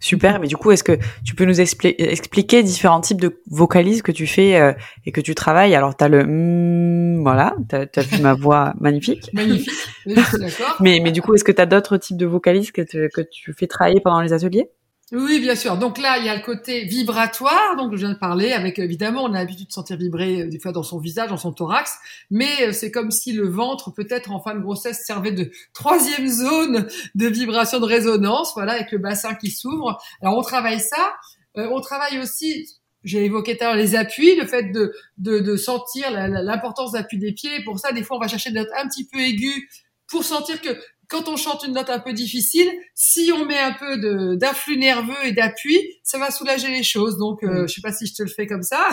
Super, 0.00 0.40
mais 0.40 0.48
du 0.48 0.56
coup, 0.56 0.72
est-ce 0.72 0.84
que 0.84 0.98
tu 1.24 1.34
peux 1.34 1.44
nous 1.44 1.60
expliquer 1.60 2.62
différents 2.62 3.00
types 3.00 3.20
de 3.20 3.40
vocalises 3.50 4.02
que 4.02 4.12
tu 4.12 4.26
fais 4.26 4.60
euh, 4.60 4.72
et 5.04 5.12
que 5.12 5.20
tu 5.20 5.34
travailles? 5.34 5.74
Alors, 5.74 5.96
tu 5.96 6.04
as 6.04 6.08
le 6.08 6.24
mm, 6.24 7.22
voilà, 7.22 7.56
tu 7.68 7.76
as, 7.76 8.02
vu 8.02 8.20
ma 8.22 8.34
voix 8.34 8.74
magnifique. 8.80 9.30
Magnifique, 9.32 9.72
d'accord. 10.06 10.76
mais, 10.80 11.00
mais 11.02 11.12
du 11.12 11.22
coup, 11.22 11.34
est-ce 11.34 11.44
que 11.44 11.52
tu 11.52 11.60
as 11.60 11.66
d'autres 11.66 11.96
types 11.96 12.16
de 12.16 12.26
vocalises 12.26 12.72
que, 12.72 12.82
que 12.82 13.20
tu 13.20 13.52
fais 13.52 13.66
travailler 13.66 14.00
pendant 14.00 14.20
les 14.20 14.32
ateliers? 14.32 14.70
Oui, 15.12 15.38
bien 15.38 15.54
sûr. 15.54 15.76
Donc 15.76 15.98
là, 15.98 16.18
il 16.18 16.24
y 16.24 16.28
a 16.28 16.34
le 16.34 16.42
côté 16.42 16.84
vibratoire, 16.84 17.76
donc 17.76 17.92
je 17.92 17.98
viens 17.98 18.12
de 18.12 18.18
parler, 18.18 18.52
avec 18.52 18.80
évidemment, 18.80 19.22
on 19.22 19.34
a 19.34 19.38
l'habitude 19.38 19.68
de 19.68 19.72
sentir 19.72 19.96
vibrer 19.96 20.42
euh, 20.42 20.48
des 20.48 20.58
fois 20.58 20.72
dans 20.72 20.82
son 20.82 20.98
visage, 20.98 21.30
dans 21.30 21.36
son 21.36 21.52
thorax, 21.52 21.96
mais 22.28 22.50
euh, 22.62 22.72
c'est 22.72 22.90
comme 22.90 23.12
si 23.12 23.32
le 23.32 23.48
ventre, 23.48 23.92
peut-être 23.92 24.32
en 24.32 24.40
fin 24.40 24.56
de 24.56 24.60
grossesse, 24.60 25.06
servait 25.06 25.30
de 25.30 25.52
troisième 25.72 26.26
zone 26.26 26.88
de 27.14 27.26
vibration 27.28 27.78
de 27.78 27.84
résonance, 27.84 28.52
voilà, 28.54 28.72
avec 28.72 28.90
le 28.90 28.98
bassin 28.98 29.36
qui 29.36 29.52
s'ouvre. 29.52 29.96
Alors 30.22 30.36
on 30.36 30.42
travaille 30.42 30.80
ça. 30.80 31.14
Euh, 31.56 31.68
on 31.70 31.80
travaille 31.80 32.18
aussi 32.18 32.66
j'ai 33.04 33.24
évoqué 33.24 33.56
tout 33.56 33.62
à 33.62 33.68
l'heure 33.68 33.76
les 33.76 33.94
appuis, 33.94 34.34
le 34.34 34.46
fait 34.46 34.72
de, 34.72 34.92
de, 35.18 35.38
de 35.38 35.56
sentir 35.56 36.10
l'importance 36.10 36.90
d'appui 36.90 37.18
des 37.18 37.32
pieds. 37.32 37.62
Pour 37.62 37.78
ça, 37.78 37.92
des 37.92 38.02
fois, 38.02 38.16
on 38.16 38.20
va 38.20 38.26
chercher 38.26 38.50
notes 38.50 38.68
un 38.76 38.88
petit 38.88 39.06
peu 39.06 39.20
aiguës 39.20 39.62
pour 40.08 40.24
sentir 40.24 40.60
que 40.60 40.70
quand 41.08 41.28
on 41.28 41.36
chante 41.36 41.64
une 41.64 41.74
note 41.74 41.90
un 41.90 41.98
peu 41.98 42.12
difficile, 42.12 42.70
si 42.94 43.30
on 43.32 43.44
met 43.44 43.58
un 43.58 43.72
peu 43.72 44.36
d'influx 44.36 44.76
nerveux 44.76 45.24
et 45.24 45.32
d'appui, 45.32 45.78
ça 46.02 46.18
va 46.18 46.30
soulager 46.30 46.68
les 46.68 46.82
choses. 46.82 47.16
Donc, 47.16 47.42
euh, 47.42 47.66
je 47.66 47.74
sais 47.74 47.80
pas 47.80 47.92
si 47.92 48.06
je 48.06 48.14
te 48.14 48.22
le 48.22 48.28
fais 48.28 48.46
comme 48.46 48.62
ça. 48.62 48.88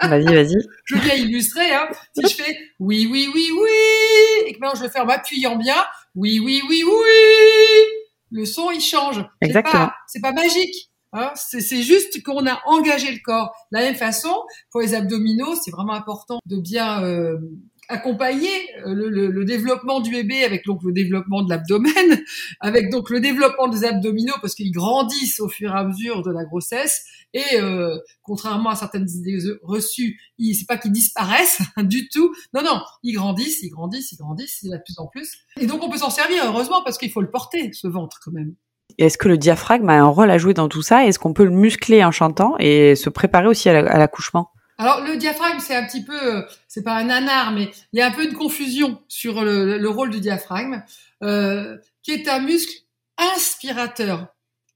Vas-y, 0.00 0.24
vas-y. 0.24 0.56
je 0.84 0.94
veux 0.96 1.00
bien 1.00 1.14
illustrer. 1.14 1.72
Hein. 1.72 1.88
Si 2.14 2.22
je 2.28 2.42
fais 2.42 2.58
oui, 2.80 3.08
oui, 3.10 3.30
oui, 3.34 3.50
oui, 3.52 4.46
et 4.46 4.52
que 4.52 4.58
maintenant 4.60 4.78
je 4.78 4.84
le 4.84 4.90
fais 4.90 5.00
en 5.00 5.06
m'appuyant 5.06 5.56
bien, 5.56 5.76
oui, 6.14 6.40
oui, 6.40 6.62
oui, 6.68 6.82
oui, 6.84 7.84
le 8.30 8.44
son 8.44 8.70
il 8.70 8.80
change. 8.80 9.24
Exactement. 9.40 9.90
C'est 10.08 10.20
pas, 10.20 10.32
pas 10.32 10.42
magique. 10.42 10.90
Hein. 11.12 11.30
C'est 11.36 11.82
juste 11.82 12.22
qu'on 12.24 12.44
a 12.46 12.60
engagé 12.66 13.12
le 13.12 13.20
corps. 13.24 13.54
De 13.70 13.78
la 13.78 13.84
même 13.84 13.94
façon, 13.94 14.34
pour 14.70 14.80
les 14.80 14.94
abdominaux, 14.94 15.54
c'est 15.54 15.70
vraiment 15.70 15.94
important 15.94 16.40
de 16.46 16.56
bien 16.56 17.04
euh, 17.04 17.38
accompagner 17.88 18.50
euh, 18.86 18.94
le, 18.94 19.44
développement 19.44 20.00
du 20.00 20.10
bébé 20.10 20.44
avec 20.44 20.64
donc 20.64 20.82
le 20.82 20.92
développement 20.92 21.42
de 21.42 21.50
l'abdomen, 21.50 21.92
avec 22.60 22.90
donc 22.90 23.10
le 23.10 23.20
développement 23.20 23.68
des 23.68 23.84
abdominaux 23.84 24.34
parce 24.40 24.54
qu'ils 24.54 24.72
grandissent 24.72 25.40
au 25.40 25.48
fur 25.48 25.70
et 25.74 25.78
à 25.78 25.84
mesure 25.84 26.22
de 26.22 26.30
la 26.30 26.44
grossesse 26.44 27.04
Et 27.32 27.60
euh, 27.60 27.96
contrairement 28.22 28.70
à 28.70 28.76
certaines 28.76 29.08
idées 29.08 29.38
reçues, 29.62 30.18
c'est 30.38 30.66
pas 30.66 30.76
qu'ils 30.76 30.92
disparaissent 30.92 31.60
du 31.78 32.08
tout. 32.08 32.34
Non, 32.54 32.62
non, 32.62 32.80
ils 33.02 33.12
grandissent, 33.12 33.62
ils 33.62 33.70
grandissent, 33.70 34.12
ils 34.12 34.18
grandissent, 34.18 34.62
il 34.62 34.68
y 34.68 34.70
en 34.70 34.74
a 34.74 34.78
de 34.78 34.82
plus 34.82 34.98
en 34.98 35.06
plus. 35.06 35.38
Et 35.60 35.66
donc 35.66 35.82
on 35.82 35.90
peut 35.90 35.98
s'en 35.98 36.10
servir, 36.10 36.44
heureusement, 36.46 36.82
parce 36.84 36.98
qu'il 36.98 37.10
faut 37.10 37.22
le 37.22 37.30
porter, 37.30 37.70
ce 37.72 37.88
ventre 37.88 38.18
quand 38.24 38.32
même. 38.32 38.54
Est-ce 38.98 39.18
que 39.18 39.28
le 39.28 39.38
diaphragme 39.38 39.88
a 39.88 39.94
un 39.94 40.06
rôle 40.06 40.30
à 40.30 40.38
jouer 40.38 40.54
dans 40.54 40.68
tout 40.68 40.82
ça? 40.82 41.06
Est-ce 41.06 41.18
qu'on 41.18 41.32
peut 41.32 41.44
le 41.44 41.50
muscler 41.50 42.04
en 42.04 42.12
chantant 42.12 42.54
et 42.58 42.94
se 42.94 43.10
préparer 43.10 43.48
aussi 43.48 43.68
à 43.68 43.98
l'accouchement? 43.98 44.50
Alors 44.76 45.02
le 45.02 45.16
diaphragme, 45.16 45.60
c'est 45.60 45.76
un 45.76 45.86
petit 45.86 46.02
peu, 46.02 46.44
c'est 46.66 46.82
pas 46.82 46.94
un 46.94 47.04
nanar, 47.04 47.52
mais 47.52 47.70
il 47.92 47.98
y 47.98 48.02
a 48.02 48.06
un 48.06 48.10
peu 48.10 48.24
une 48.24 48.34
confusion 48.34 49.00
sur 49.08 49.44
le, 49.44 49.88
rôle 49.88 50.10
du 50.10 50.20
diaphragme, 50.20 50.82
euh, 51.22 51.78
qui 52.02 52.12
est 52.12 52.28
un 52.28 52.40
muscle 52.40 52.72
inspirateur. 53.16 54.26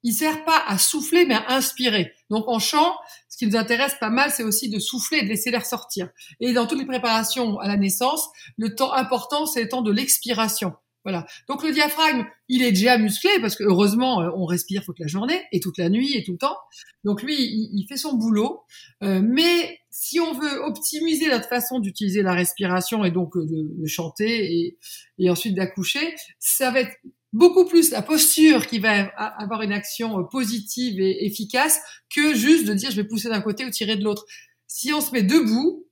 Il 0.05 0.13
sert 0.13 0.45
pas 0.45 0.63
à 0.67 0.79
souffler, 0.79 1.27
mais 1.27 1.35
à 1.35 1.55
inspirer. 1.55 2.15
Donc 2.31 2.47
en 2.47 2.61
chant, 2.61 2.95
ce 3.29 3.37
qui 3.37 3.47
nous 3.47 3.57
intéresse 3.57 3.97
pas 3.99 4.11
mal, 4.11 4.31
c'est 4.31 4.45
aussi 4.45 4.71
de 4.71 4.79
souffler 4.79 5.19
et 5.19 5.23
de 5.23 5.29
laisser 5.29 5.51
l'air 5.51 5.67
sortir. 5.67 6.09
Et 6.39 6.53
dans 6.53 6.67
toutes 6.67 6.79
les 6.79 6.87
préparations 6.87 7.59
à 7.59 7.67
la 7.67 7.77
naissance, 7.77 8.29
le 8.57 8.77
temps 8.77 8.93
important, 8.93 9.47
c'est 9.47 9.63
le 9.63 9.69
temps 9.69 9.83
de 9.83 9.93
l'expiration. 9.93 10.75
Voilà. 11.09 11.27
Donc 11.49 11.65
le 11.65 11.73
diaphragme, 11.73 12.27
il 12.51 12.63
est 12.63 12.71
déjà 12.71 12.99
musclé 12.99 13.31
parce 13.41 13.57
que 13.57 13.65
heureusement, 13.65 14.21
euh, 14.21 14.29
on 14.37 14.45
respire 14.45 14.85
toute 14.85 14.99
la 14.99 15.07
journée 15.07 15.41
et 15.53 15.61
toute 15.61 15.79
la 15.79 15.89
nuit 15.89 16.15
et 16.15 16.23
tout 16.23 16.33
le 16.33 16.39
temps. 16.39 16.59
Donc 17.03 17.23
lui, 17.23 17.35
il, 17.39 17.87
fait 17.89 17.97
son 17.97 18.13
boulot. 18.13 18.61
Euh, 19.03 19.23
mais 19.25 19.81
si 19.89 20.21
on 20.21 20.35
veut 20.35 20.63
optimiser 20.67 21.29
notre 21.31 21.49
façon 21.49 21.79
d'utiliser 21.79 22.21
la 22.21 22.35
respiration 22.35 23.07
et 23.07 23.11
donc 23.11 23.39
euh, 23.39 23.47
de, 23.47 23.87
chanter 23.87 24.53
et, 24.53 24.79
et 25.19 25.31
ensuite 25.31 25.55
d'accoucher, 25.55 26.15
ça 26.41 26.71
va 26.71 26.81
être 26.81 26.93
beaucoup 27.33 27.65
plus 27.65 27.91
la 27.91 28.03
posture 28.03 28.67
qui 28.67 28.79
va 28.79 29.07
avoir 29.17 29.63
une 29.63 29.73
action 29.73 30.27
positive 30.31 31.01
et 31.01 31.25
efficace 31.25 31.81
que 32.15 32.35
juste 32.35 32.67
de 32.67 32.75
dire 32.75 32.91
je 32.91 32.97
vais 32.97 33.09
pousser 33.09 33.31
d'un 33.31 33.41
côté 33.41 33.65
ou 33.65 33.71
tirer 33.71 33.97
de 33.97 34.05
l'autre. 34.05 34.27
Si 34.67 34.93
on 34.93 35.01
se 35.01 35.13
met 35.13 35.23
debout, 35.23 35.88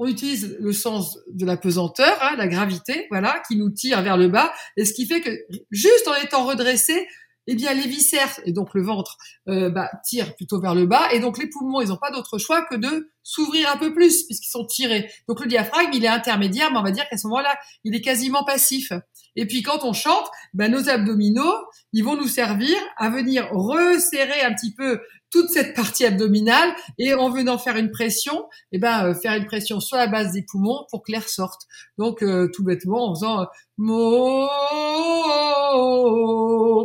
on 0.00 0.06
utilise 0.06 0.56
le 0.58 0.72
sens 0.72 1.18
de 1.30 1.44
la 1.44 1.58
pesanteur, 1.58 2.18
hein, 2.22 2.34
la 2.38 2.48
gravité, 2.48 3.06
voilà, 3.10 3.42
qui 3.46 3.56
nous 3.56 3.68
tire 3.68 4.00
vers 4.00 4.16
le 4.16 4.28
bas, 4.28 4.50
et 4.78 4.86
ce 4.86 4.94
qui 4.94 5.06
fait 5.06 5.20
que 5.20 5.30
juste 5.70 6.08
en 6.08 6.14
étant 6.14 6.46
redressé, 6.46 7.06
eh 7.46 7.54
bien 7.54 7.74
les 7.74 7.86
viscères 7.86 8.40
et 8.46 8.52
donc 8.52 8.72
le 8.72 8.82
ventre 8.82 9.18
euh, 9.48 9.68
bah, 9.68 9.90
tirent 10.04 10.34
plutôt 10.36 10.58
vers 10.58 10.74
le 10.74 10.86
bas, 10.86 11.12
et 11.12 11.20
donc 11.20 11.36
les 11.36 11.48
poumons, 11.48 11.82
ils 11.82 11.88
n'ont 11.88 11.98
pas 11.98 12.10
d'autre 12.10 12.38
choix 12.38 12.64
que 12.64 12.76
de 12.76 13.10
s'ouvrir 13.22 13.70
un 13.70 13.76
peu 13.76 13.92
plus 13.92 14.24
puisqu'ils 14.24 14.50
sont 14.50 14.64
tirés. 14.64 15.10
Donc 15.28 15.40
le 15.40 15.46
diaphragme, 15.46 15.90
il 15.92 16.02
est 16.02 16.08
intermédiaire, 16.08 16.70
mais 16.72 16.78
on 16.78 16.82
va 16.82 16.92
dire 16.92 17.06
qu'à 17.10 17.18
ce 17.18 17.26
moment-là, 17.26 17.54
il 17.84 17.94
est 17.94 18.00
quasiment 18.00 18.42
passif. 18.44 18.92
Et 19.36 19.46
puis 19.46 19.62
quand 19.62 19.84
on 19.84 19.92
chante, 19.92 20.26
bah, 20.54 20.68
nos 20.68 20.88
abdominaux, 20.88 21.54
ils 21.92 22.04
vont 22.04 22.16
nous 22.16 22.28
servir 22.28 22.76
à 22.96 23.10
venir 23.10 23.50
resserrer 23.52 24.40
un 24.42 24.54
petit 24.54 24.74
peu 24.74 25.00
toute 25.30 25.48
cette 25.48 25.74
partie 25.74 26.04
abdominale 26.04 26.74
et 26.98 27.14
en 27.14 27.30
venant 27.30 27.56
faire 27.58 27.76
une 27.76 27.90
pression, 27.90 28.48
eh 28.72 28.78
ben 28.78 29.06
euh, 29.06 29.14
faire 29.14 29.34
une 29.34 29.46
pression 29.46 29.80
sur 29.80 29.96
la 29.96 30.06
base 30.06 30.32
des 30.32 30.42
poumons 30.42 30.86
pour 30.90 31.02
que 31.02 31.12
l'air 31.12 31.28
sorte. 31.28 31.62
Donc 31.98 32.22
euh, 32.22 32.48
tout 32.52 32.64
bêtement 32.64 33.10
en 33.10 33.14
faisant 33.14 33.42
euh, 33.42 33.44
mo 33.78 34.48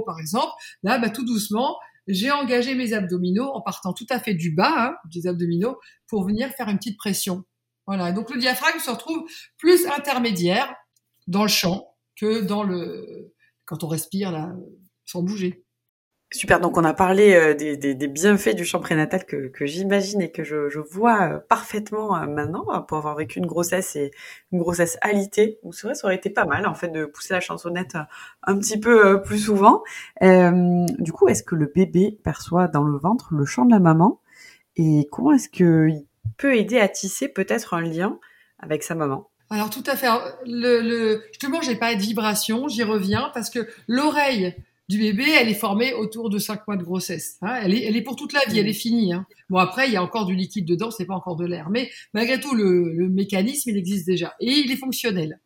par 0.05 0.19
exemple, 0.19 0.53
là 0.83 0.97
bah, 0.97 1.09
tout 1.09 1.25
doucement, 1.25 1.77
j'ai 2.07 2.31
engagé 2.31 2.75
mes 2.75 2.93
abdominaux 2.93 3.49
en 3.53 3.61
partant 3.61 3.93
tout 3.93 4.05
à 4.09 4.19
fait 4.19 4.35
du 4.35 4.51
bas 4.51 4.73
hein, 4.77 4.95
des 5.11 5.27
abdominaux 5.27 5.79
pour 6.07 6.25
venir 6.25 6.49
faire 6.51 6.69
une 6.69 6.77
petite 6.77 6.97
pression. 6.97 7.43
Voilà. 7.87 8.11
Donc 8.11 8.31
le 8.31 8.39
diaphragme 8.39 8.79
se 8.79 8.91
retrouve 8.91 9.25
plus 9.57 9.87
intermédiaire 9.87 10.73
dans 11.27 11.43
le 11.43 11.49
champ 11.49 11.95
que 12.15 12.41
dans 12.41 12.63
le 12.63 13.33
quand 13.65 13.83
on 13.83 13.87
respire 13.87 14.31
là 14.31 14.53
sans 15.05 15.23
bouger. 15.23 15.64
Super, 16.35 16.59
donc 16.59 16.77
on 16.77 16.83
a 16.83 16.93
parlé 16.93 17.33
euh, 17.33 17.53
des, 17.53 18.07
bienfaits 18.09 18.55
du 18.55 18.65
champ 18.65 18.81
prénatal 18.81 19.25
que, 19.25 19.65
j'imagine 19.65 20.19
et 20.19 20.33
que 20.33 20.43
je, 20.43 20.79
vois 20.79 21.21
euh, 21.21 21.39
parfaitement 21.39 22.13
euh, 22.13 22.25
maintenant 22.25 22.65
pour 22.81 22.97
avoir 22.97 23.15
vécu 23.15 23.39
une 23.39 23.45
grossesse 23.45 23.95
et 23.95 24.11
une 24.51 24.59
grossesse 24.59 24.97
alitée. 24.99 25.59
Ou 25.63 25.71
c'est 25.71 25.93
ça 25.95 26.07
aurait 26.07 26.17
été 26.17 26.29
pas 26.29 26.43
mal 26.43 26.67
en 26.67 26.73
fait 26.73 26.89
de 26.89 27.05
pousser 27.05 27.33
la 27.33 27.39
chansonnette 27.39 27.95
un 28.43 28.57
petit 28.59 28.77
peu 28.77 29.21
plus 29.21 29.39
souvent. 29.39 29.81
Du 30.21 31.11
coup, 31.13 31.29
est-ce 31.29 31.41
que 31.41 31.55
le 31.55 31.71
bébé 31.73 32.19
perçoit 32.21 32.67
dans 32.67 32.83
le 32.83 32.97
ventre 32.97 33.33
le 33.33 33.45
chant 33.45 33.63
de 33.63 33.71
la 33.71 33.79
maman 33.79 34.19
et 34.75 35.07
comment 35.13 35.31
est-ce 35.31 35.47
qu'il 35.47 36.03
peut 36.35 36.57
aider 36.57 36.79
à 36.79 36.89
tisser 36.89 37.29
peut-être 37.29 37.75
un 37.75 37.81
lien 37.81 38.19
avec 38.59 38.83
sa 38.83 38.93
maman? 38.93 39.29
Alors 39.49 39.69
tout 39.69 39.83
à 39.85 39.95
fait. 39.95 40.07
Le, 40.45 40.81
le, 40.81 41.23
justement, 41.29 41.61
j'ai 41.61 41.77
pas 41.77 41.95
de 41.95 42.01
vibration, 42.01 42.67
j'y 42.67 42.83
reviens 42.83 43.31
parce 43.33 43.49
que 43.49 43.69
l'oreille 43.87 44.53
du 44.87 44.99
bébé, 44.99 45.25
elle 45.39 45.49
est 45.49 45.55
formée 45.55 45.93
autour 45.93 46.29
de 46.29 46.37
5 46.37 46.67
mois 46.67 46.77
de 46.77 46.83
grossesse. 46.83 47.37
Hein. 47.41 47.59
Elle, 47.63 47.73
est, 47.73 47.83
elle 47.85 47.95
est 47.95 48.01
pour 48.01 48.15
toute 48.15 48.33
la 48.33 48.41
vie, 48.47 48.59
elle 48.59 48.67
est 48.67 48.73
finie. 48.73 49.13
Hein. 49.13 49.25
Bon, 49.49 49.57
après, 49.57 49.87
il 49.87 49.93
y 49.93 49.97
a 49.97 50.03
encore 50.03 50.25
du 50.25 50.35
liquide 50.35 50.65
dedans, 50.65 50.91
c'est 50.91 51.05
pas 51.05 51.15
encore 51.15 51.35
de 51.35 51.45
l'air. 51.45 51.69
Mais 51.69 51.89
malgré 52.13 52.39
tout, 52.39 52.53
le, 52.53 52.93
le, 52.93 53.09
mécanisme, 53.09 53.71
il 53.71 53.77
existe 53.77 54.05
déjà. 54.05 54.35
Et 54.39 54.51
il 54.51 54.71
est 54.71 54.77
fonctionnel. 54.77 55.39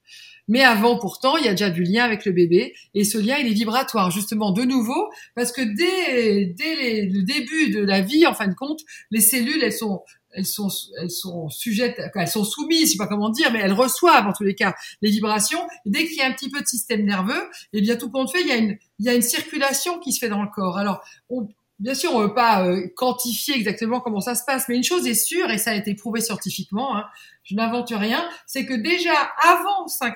Mais 0.50 0.64
avant, 0.64 0.98
pourtant, 0.98 1.38
il 1.38 1.46
y 1.46 1.48
a 1.48 1.52
déjà 1.52 1.70
du 1.70 1.84
lien 1.84 2.04
avec 2.04 2.26
le 2.26 2.32
bébé. 2.32 2.74
Et 2.96 3.04
ce 3.04 3.18
lien, 3.18 3.38
il 3.38 3.48
est 3.48 3.54
vibratoire, 3.54 4.12
justement, 4.12 4.52
de 4.52 4.64
nouveau, 4.64 5.10
parce 5.36 5.52
que 5.52 5.62
dès, 5.62 6.48
dès 6.48 7.06
le 7.06 7.22
début 7.22 7.70
de 7.70 7.80
la 7.80 8.02
vie, 8.02 8.26
en 8.26 8.34
fin 8.34 8.48
de 8.48 8.56
compte, 8.56 8.82
les 9.12 9.22
cellules, 9.22 9.64
elles 9.64 9.74
sont 9.74 10.02
elles 10.32 10.46
sont 10.46 10.70
elles 11.02 11.10
sont 11.10 11.50
sujettes 11.50 12.00
elles 12.14 12.28
sont 12.28 12.44
soumises 12.44 12.90
je 12.90 12.92
sais 12.92 12.98
pas 12.98 13.08
comment 13.08 13.30
dire 13.30 13.52
mais 13.52 13.62
elles 13.64 13.74
reçoivent 13.74 14.28
en 14.28 14.34
tous 14.34 14.44
les 14.44 14.54
cas 14.54 14.76
les 15.02 15.10
vibrations 15.10 15.60
et 15.86 15.90
dès 15.90 16.06
qu'il 16.06 16.18
y 16.18 16.22
a 16.22 16.28
un 16.28 16.34
petit 16.34 16.52
peu 16.52 16.62
de 16.62 16.68
système 16.68 17.04
nerveux 17.04 17.42
et 17.74 17.80
eh 17.80 17.82
bien 17.82 17.96
tout 17.96 18.12
compte 18.12 18.32
fait 18.32 18.42
il 18.42 18.48
y 18.48 18.52
a 18.52 18.58
une 18.58 18.78
il 19.00 19.06
y 19.06 19.10
a 19.10 19.14
une 19.14 19.22
circulation 19.22 20.00
qui 20.00 20.12
se 20.14 20.20
fait 20.20 20.30
dans 20.30 20.44
le 20.44 20.50
corps 20.50 20.78
alors 20.78 21.04
on, 21.30 21.48
bien 21.80 21.94
sûr 21.94 22.14
on 22.14 22.20
veut 22.20 22.34
pas 22.34 22.66
euh, 22.66 22.88
quantifier 22.96 23.56
exactement 23.56 24.00
comment 24.00 24.22
ça 24.22 24.36
se 24.36 24.44
passe 24.46 24.68
mais 24.70 24.76
une 24.76 24.84
chose 24.84 25.08
est 25.08 25.14
sûre 25.14 25.50
et 25.50 25.58
ça 25.58 25.72
a 25.72 25.76
été 25.76 25.96
prouvé 25.96 26.22
scientifiquement 26.22 26.96
hein, 26.98 27.06
je 27.44 27.56
n'invente 27.56 27.90
rien 27.92 28.28
c'est 28.46 28.66
que 28.66 28.74
déjà 28.74 29.16
avant 29.44 29.88
5, 29.88 30.16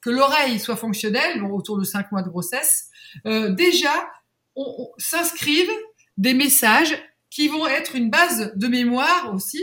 que 0.00 0.10
l'oreille 0.10 0.58
soit 0.58 0.76
fonctionnelle 0.76 1.40
bon, 1.40 1.50
autour 1.50 1.78
de 1.78 1.84
5 1.84 2.12
mois 2.12 2.22
de 2.22 2.28
grossesse 2.28 2.88
euh, 3.26 3.50
déjà 3.50 3.92
on, 4.56 4.64
on 4.78 4.88
s'inscrivent 4.98 5.72
des 6.16 6.34
messages 6.34 6.96
qui 7.30 7.48
vont 7.48 7.66
être 7.66 7.96
une 7.96 8.10
base 8.10 8.52
de 8.54 8.68
mémoire 8.68 9.32
aussi 9.34 9.60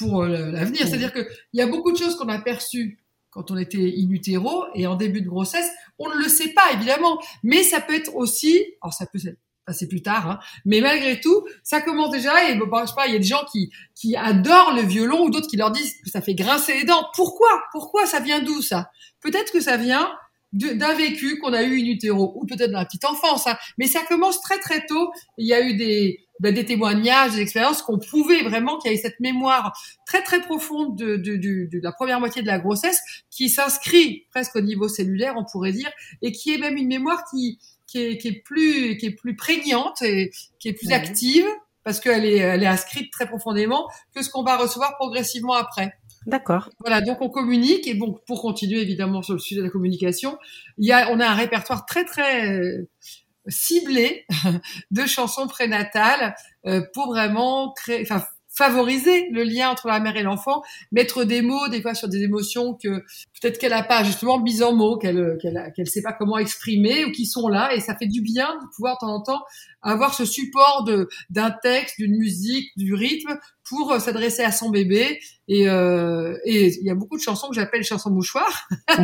pour 0.00 0.22
euh, 0.22 0.50
l'avenir. 0.50 0.88
C'est-à-dire 0.88 1.12
qu'il 1.12 1.26
y 1.52 1.60
a 1.60 1.66
beaucoup 1.66 1.92
de 1.92 1.98
choses 1.98 2.16
qu'on 2.16 2.28
a 2.28 2.38
perçues 2.38 2.98
quand 3.28 3.50
on 3.50 3.58
était 3.58 3.94
in 3.96 4.10
utero 4.10 4.64
et 4.74 4.86
en 4.86 4.96
début 4.96 5.20
de 5.20 5.28
grossesse, 5.28 5.70
on 6.00 6.08
ne 6.08 6.16
le 6.16 6.28
sait 6.28 6.48
pas 6.48 6.72
évidemment, 6.72 7.20
mais 7.44 7.62
ça 7.62 7.80
peut 7.80 7.94
être 7.94 8.16
aussi, 8.16 8.64
alors 8.82 8.92
ça 8.92 9.06
peut 9.06 9.20
passer 9.66 9.86
plus 9.86 10.02
tard, 10.02 10.28
hein, 10.28 10.38
mais 10.64 10.80
malgré 10.80 11.20
tout, 11.20 11.46
ça 11.62 11.80
commence 11.80 12.10
déjà 12.10 12.48
et 12.48 12.56
bon, 12.56 12.66
je 12.80 12.86
sais 12.86 12.94
pas, 12.96 13.06
il 13.06 13.12
y 13.12 13.16
a 13.16 13.20
des 13.20 13.24
gens 13.24 13.44
qui 13.52 13.70
qui 13.94 14.16
adorent 14.16 14.74
le 14.74 14.82
violon 14.82 15.22
ou 15.22 15.30
d'autres 15.30 15.46
qui 15.46 15.56
leur 15.56 15.70
disent 15.70 15.94
que 16.02 16.10
ça 16.10 16.20
fait 16.20 16.34
grincer 16.34 16.78
les 16.78 16.84
dents. 16.84 17.06
Pourquoi? 17.14 17.62
Pourquoi 17.70 18.06
ça 18.06 18.18
vient 18.18 18.40
d'où 18.40 18.62
ça? 18.62 18.90
Peut-être 19.20 19.52
que 19.52 19.60
ça 19.60 19.76
vient 19.76 20.10
d'un 20.52 20.94
vécu 20.94 21.38
qu'on 21.38 21.52
a 21.52 21.62
eu 21.62 21.80
in 21.80 21.86
utero 21.86 22.32
ou 22.34 22.44
peut-être 22.46 22.72
dans 22.72 22.78
la 22.78 22.86
petite 22.86 23.04
enfance, 23.04 23.46
hein, 23.46 23.56
mais 23.78 23.86
ça 23.86 24.00
commence 24.08 24.40
très 24.40 24.58
très 24.58 24.86
tôt. 24.86 25.12
Il 25.36 25.46
y 25.46 25.54
a 25.54 25.60
eu 25.60 25.74
des 25.76 26.26
ben, 26.40 26.54
des 26.54 26.64
témoignages, 26.64 27.32
des 27.32 27.40
expériences 27.40 27.82
qu'on 27.82 27.98
prouvait 27.98 28.42
vraiment 28.42 28.78
qu'il 28.78 28.90
y 28.90 28.94
avait 28.94 29.02
cette 29.02 29.20
mémoire 29.20 29.78
très 30.06 30.22
très 30.22 30.40
profonde 30.40 30.96
de, 30.96 31.16
de, 31.16 31.36
de, 31.36 31.68
de 31.70 31.80
la 31.82 31.92
première 31.92 32.18
moitié 32.18 32.42
de 32.42 32.46
la 32.46 32.58
grossesse 32.58 33.00
qui 33.30 33.48
s'inscrit 33.48 34.26
presque 34.30 34.56
au 34.56 34.60
niveau 34.60 34.88
cellulaire, 34.88 35.34
on 35.36 35.44
pourrait 35.44 35.72
dire, 35.72 35.90
et 36.22 36.32
qui 36.32 36.52
est 36.52 36.58
même 36.58 36.76
une 36.76 36.88
mémoire 36.88 37.24
qui, 37.30 37.58
qui, 37.86 37.98
est, 37.98 38.18
qui 38.18 38.28
est 38.28 38.42
plus 38.42 38.96
qui 38.96 39.06
est 39.06 39.14
plus 39.14 39.36
prégnante 39.36 40.02
et 40.02 40.32
qui 40.58 40.68
est 40.68 40.72
plus 40.72 40.92
active 40.92 41.46
parce 41.84 42.00
qu'elle 42.00 42.24
est 42.24 42.38
elle 42.38 42.62
est 42.62 42.66
inscrite 42.66 43.12
très 43.12 43.26
profondément 43.26 43.88
que 44.14 44.22
ce 44.22 44.30
qu'on 44.30 44.42
va 44.42 44.56
recevoir 44.56 44.96
progressivement 44.96 45.54
après. 45.54 45.92
D'accord. 46.26 46.68
Voilà, 46.80 47.00
donc 47.00 47.22
on 47.22 47.30
communique 47.30 47.86
et 47.86 47.94
bon, 47.94 48.18
pour 48.26 48.42
continuer 48.42 48.80
évidemment 48.80 49.22
sur 49.22 49.34
le 49.34 49.40
sujet 49.40 49.60
de 49.60 49.64
la 49.64 49.70
communication, 49.70 50.36
il 50.76 50.86
y 50.86 50.92
a, 50.92 51.10
on 51.10 51.18
a 51.18 51.26
un 51.26 51.34
répertoire 51.34 51.86
très 51.86 52.04
très 52.04 52.86
ciblé 53.46 54.26
de 54.90 55.06
chansons 55.06 55.46
prénatales 55.46 56.34
euh, 56.66 56.82
pour 56.92 57.08
vraiment 57.08 57.72
créer, 57.72 58.02
enfin 58.02 58.24
favoriser 58.52 59.28
le 59.30 59.44
lien 59.44 59.70
entre 59.70 59.86
la 59.86 60.00
mère 60.00 60.16
et 60.16 60.22
l'enfant, 60.22 60.62
mettre 60.92 61.24
des 61.24 61.40
mots 61.40 61.68
des 61.68 61.80
fois 61.80 61.94
sur 61.94 62.08
des 62.08 62.22
émotions 62.22 62.74
que 62.74 62.88
peut-être 63.40 63.58
qu'elle 63.58 63.72
a 63.72 63.82
pas 63.82 64.02
justement 64.02 64.40
mis 64.40 64.62
en 64.62 64.74
mots, 64.74 64.98
qu'elle 64.98 65.38
qu'elle 65.40 65.72
qu'elle 65.74 65.88
sait 65.88 66.02
pas 66.02 66.12
comment 66.12 66.36
exprimer 66.36 67.04
ou 67.04 67.12
qui 67.12 67.26
sont 67.26 67.48
là. 67.48 67.74
Et 67.74 67.80
ça 67.80 67.96
fait 67.96 68.08
du 68.08 68.20
bien 68.20 68.56
de 68.56 68.66
pouvoir 68.74 68.96
de 68.96 69.06
temps 69.06 69.14
en 69.14 69.22
temps 69.22 69.42
avoir 69.82 70.14
ce 70.14 70.24
support 70.24 70.84
de 70.84 71.08
d'un 71.30 71.50
texte, 71.50 71.96
d'une 71.98 72.16
musique, 72.16 72.68
du 72.76 72.92
rythme 72.94 73.38
pour 73.70 73.92
euh, 73.92 73.98
s'adresser 73.98 74.42
à 74.42 74.52
son 74.52 74.68
bébé 74.68 75.20
et 75.48 75.68
euh, 75.68 76.36
et 76.44 76.68
il 76.68 76.84
y 76.84 76.90
a 76.90 76.94
beaucoup 76.94 77.16
de 77.16 77.22
chansons 77.22 77.48
que 77.48 77.54
j'appelle 77.54 77.82
chansons 77.84 78.10
mouchoirs 78.10 78.68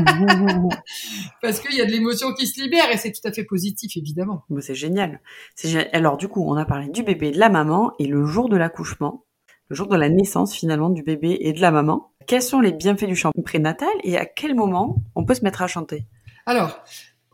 parce 1.41 1.61
qu'il 1.61 1.75
y 1.75 1.81
a 1.81 1.87
de 1.87 1.93
l'émotion 1.93 2.35
qui 2.35 2.47
se 2.47 2.61
libère 2.61 2.91
et 2.93 2.99
c'est 2.99 3.13
tout 3.13 3.27
à 3.27 3.33
fait 3.33 3.45
positif 3.45 3.97
évidemment. 3.97 4.45
c'est 4.61 4.75
génial. 4.75 5.21
C'est 5.55 5.69
génial. 5.69 5.89
Alors 5.95 6.19
du 6.19 6.29
coup, 6.29 6.45
on 6.47 6.57
a 6.57 6.67
parlé 6.67 6.89
du 6.91 7.03
bébé, 7.03 7.31
de 7.31 7.39
la 7.39 7.49
maman 7.49 7.93
et 7.99 8.07
le 8.07 8.27
jour 8.27 8.51
de 8.51 8.57
l'accouchement 8.57 9.23
le 9.69 9.77
jour 9.77 9.89
de 9.89 9.97
la 9.97 10.09
naissance 10.09 10.55
finalement 10.55 10.91
du 10.91 11.03
bébé 11.03 11.39
et 11.41 11.53
de 11.53 11.61
la 11.61 11.71
maman. 11.71 12.13
Quels 12.27 12.43
sont 12.43 12.61
les 12.61 12.73
bienfaits 12.73 13.07
du 13.07 13.17
chant 13.17 13.33
prénatal 13.45 13.89
et 14.03 14.17
à 14.17 14.27
quel 14.27 14.55
moment 14.55 15.03
on 15.15 15.25
peut 15.25 15.35
se 15.35 15.43
mettre 15.43 15.63
à 15.63 15.67
chanter? 15.67 16.07
Alors, 16.45 16.85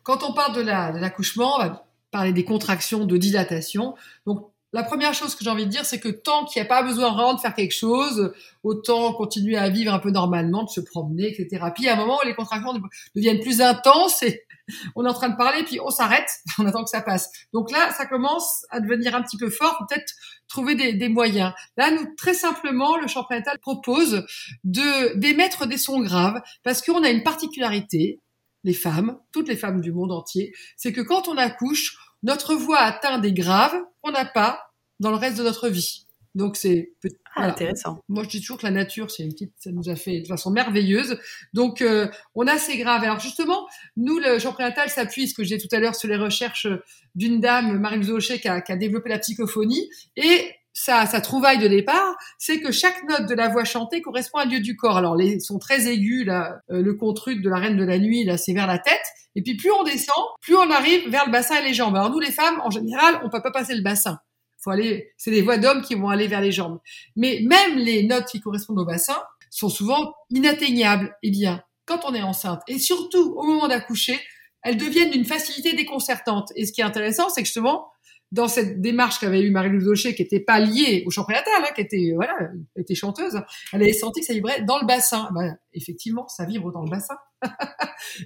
quand 0.02 0.22
on 0.22 0.32
parle 0.32 0.56
de 0.56 0.62
l'accouchement, 0.62 1.56
on 1.56 1.58
va 1.58 1.86
parler 2.10 2.32
des 2.32 2.44
contractions 2.44 3.04
de 3.04 3.16
dilatation. 3.16 3.94
Donc, 4.26 4.51
la 4.72 4.82
première 4.82 5.12
chose 5.12 5.34
que 5.34 5.44
j'ai 5.44 5.50
envie 5.50 5.66
de 5.66 5.70
dire, 5.70 5.84
c'est 5.84 6.00
que 6.00 6.08
tant 6.08 6.46
qu'il 6.46 6.60
n'y 6.60 6.66
a 6.66 6.68
pas 6.68 6.82
besoin 6.82 7.12
vraiment 7.12 7.34
de 7.34 7.40
faire 7.40 7.54
quelque 7.54 7.74
chose, 7.74 8.32
autant 8.62 9.12
continuer 9.12 9.56
à 9.56 9.68
vivre 9.68 9.92
un 9.92 9.98
peu 9.98 10.10
normalement, 10.10 10.64
de 10.64 10.70
se 10.70 10.80
promener, 10.80 11.28
etc. 11.28 11.66
Puis 11.74 11.88
à 11.88 11.94
un 11.94 11.96
moment, 11.96 12.18
les 12.24 12.34
contractions 12.34 12.72
deviennent 13.14 13.40
plus 13.40 13.60
intenses 13.60 14.22
et 14.22 14.44
on 14.96 15.04
est 15.04 15.08
en 15.08 15.14
train 15.14 15.28
de 15.28 15.36
parler, 15.36 15.62
puis 15.64 15.78
on 15.80 15.90
s'arrête, 15.90 16.28
on 16.58 16.66
attend 16.66 16.84
que 16.84 16.90
ça 16.90 17.02
passe. 17.02 17.30
Donc 17.52 17.70
là, 17.70 17.92
ça 17.92 18.06
commence 18.06 18.64
à 18.70 18.80
devenir 18.80 19.14
un 19.14 19.22
petit 19.22 19.36
peu 19.36 19.50
fort, 19.50 19.84
peut-être 19.88 20.14
trouver 20.48 20.74
des, 20.74 21.08
moyens. 21.08 21.52
Là, 21.76 21.90
nous, 21.90 22.06
très 22.16 22.34
simplement, 22.34 22.96
le 22.96 23.08
champ 23.08 23.26
propose 23.60 24.24
de 24.64 25.16
d'émettre 25.16 25.66
des 25.66 25.78
sons 25.78 26.00
graves 26.00 26.40
parce 26.62 26.82
qu'on 26.82 27.02
a 27.02 27.10
une 27.10 27.22
particularité, 27.22 28.20
les 28.64 28.74
femmes, 28.74 29.18
toutes 29.32 29.48
les 29.48 29.56
femmes 29.56 29.80
du 29.80 29.92
monde 29.92 30.12
entier, 30.12 30.52
c'est 30.76 30.92
que 30.92 31.00
quand 31.00 31.28
on 31.28 31.36
accouche, 31.36 31.96
notre 32.22 32.54
voix 32.54 32.78
atteint 32.78 33.18
des 33.18 33.32
graves 33.32 33.76
qu'on 34.00 34.12
n'a 34.12 34.24
pas 34.24 34.72
dans 35.00 35.10
le 35.10 35.16
reste 35.16 35.38
de 35.38 35.42
notre 35.42 35.68
vie. 35.68 36.06
Donc 36.34 36.56
c'est 36.56 36.92
ah, 37.34 37.44
intéressant. 37.44 38.00
Moi 38.08 38.22
je 38.24 38.28
dis 38.30 38.40
toujours 38.40 38.58
que 38.58 38.64
la 38.64 38.72
nature 38.72 39.10
c'est 39.10 39.22
une 39.22 39.32
petite, 39.32 39.52
ça 39.58 39.70
nous 39.70 39.90
a 39.90 39.96
fait 39.96 40.20
de 40.20 40.26
façon 40.26 40.50
merveilleuse. 40.50 41.18
Donc 41.52 41.82
euh, 41.82 42.08
on 42.34 42.46
a 42.46 42.56
ces 42.56 42.78
graves. 42.78 43.02
Alors 43.04 43.20
justement, 43.20 43.68
nous 43.96 44.18
le 44.18 44.38
Jean 44.38 44.52
Prénatal 44.52 44.88
s'appuie, 44.88 45.28
ce 45.28 45.34
que 45.34 45.44
j'ai 45.44 45.58
tout 45.58 45.68
à 45.72 45.78
l'heure 45.78 45.94
sur 45.94 46.08
les 46.08 46.16
recherches 46.16 46.68
d'une 47.14 47.40
dame, 47.40 47.78
Marie-Louise 47.78 48.40
qui 48.40 48.48
a, 48.48 48.62
qui 48.62 48.72
a 48.72 48.76
développé 48.76 49.10
la 49.10 49.18
psychophonie 49.18 49.90
et 50.16 50.50
sa, 50.72 51.06
sa 51.06 51.20
trouvaille 51.20 51.58
de 51.58 51.68
départ, 51.68 52.16
c'est 52.38 52.60
que 52.60 52.72
chaque 52.72 53.02
note 53.08 53.28
de 53.28 53.34
la 53.34 53.48
voix 53.48 53.64
chantée 53.64 54.00
correspond 54.00 54.38
à 54.38 54.42
un 54.42 54.46
lieu 54.46 54.60
du 54.60 54.76
corps. 54.76 54.96
Alors 54.96 55.16
les 55.16 55.40
sont 55.40 55.58
très 55.58 55.86
aigus 55.86 56.24
là, 56.26 56.60
euh, 56.70 56.82
le 56.82 56.94
contruc 56.94 57.42
de 57.42 57.50
la 57.50 57.58
reine 57.58 57.76
de 57.76 57.84
la 57.84 57.98
nuit 57.98 58.24
là, 58.24 58.38
c'est 58.38 58.52
vers 58.52 58.66
la 58.66 58.78
tête. 58.78 59.02
Et 59.34 59.42
puis 59.42 59.56
plus 59.56 59.70
on 59.70 59.82
descend, 59.82 60.24
plus 60.40 60.56
on 60.56 60.70
arrive 60.70 61.08
vers 61.08 61.26
le 61.26 61.32
bassin 61.32 61.60
et 61.60 61.64
les 61.64 61.74
jambes. 61.74 61.96
Alors 61.96 62.10
nous 62.10 62.20
les 62.20 62.32
femmes, 62.32 62.60
en 62.64 62.70
général, 62.70 63.20
on 63.24 63.30
peut 63.30 63.42
pas 63.42 63.50
passer 63.50 63.74
le 63.74 63.82
bassin. 63.82 64.18
Faut 64.62 64.70
aller, 64.70 65.12
c'est 65.16 65.30
les 65.30 65.42
voix 65.42 65.58
d'hommes 65.58 65.82
qui 65.82 65.94
vont 65.94 66.08
aller 66.08 66.28
vers 66.28 66.40
les 66.40 66.52
jambes. 66.52 66.78
Mais 67.16 67.40
même 67.42 67.76
les 67.76 68.04
notes 68.04 68.26
qui 68.26 68.40
correspondent 68.40 68.78
au 68.78 68.84
bassin 68.84 69.16
sont 69.50 69.68
souvent 69.68 70.14
inatteignables. 70.30 71.16
Eh 71.22 71.30
bien, 71.30 71.62
quand 71.84 72.00
on 72.06 72.14
est 72.14 72.22
enceinte 72.22 72.62
et 72.68 72.78
surtout 72.78 73.34
au 73.36 73.42
moment 73.42 73.68
d'accoucher, 73.68 74.20
elles 74.62 74.76
deviennent 74.76 75.10
d'une 75.10 75.24
facilité 75.24 75.74
déconcertante. 75.74 76.52
Et 76.54 76.64
ce 76.66 76.72
qui 76.72 76.80
est 76.80 76.84
intéressant, 76.84 77.28
c'est 77.28 77.42
que 77.42 77.46
justement, 77.46 77.91
dans 78.32 78.48
cette 78.48 78.80
démarche 78.80 79.20
qu'avait 79.20 79.42
eu 79.42 79.50
Marie-Louise 79.50 79.86
Aucher, 79.86 80.14
qui 80.14 80.22
était 80.22 80.40
pas 80.40 80.58
liée 80.58 81.04
au 81.06 81.10
chant 81.10 81.24
prénatal, 81.24 81.52
hein, 81.58 81.68
qui 81.74 81.82
était 81.82 82.12
voilà, 82.14 82.34
était 82.76 82.94
chanteuse, 82.94 83.38
elle 83.72 83.82
avait 83.82 83.92
senti 83.92 84.20
que 84.20 84.26
ça 84.26 84.32
vibrait 84.32 84.62
dans 84.62 84.80
le 84.80 84.86
bassin. 84.86 85.28
Ben, 85.34 85.58
effectivement, 85.74 86.26
ça 86.28 86.46
vibre 86.46 86.72
dans 86.72 86.82
le 86.82 86.90
bassin. 86.90 87.18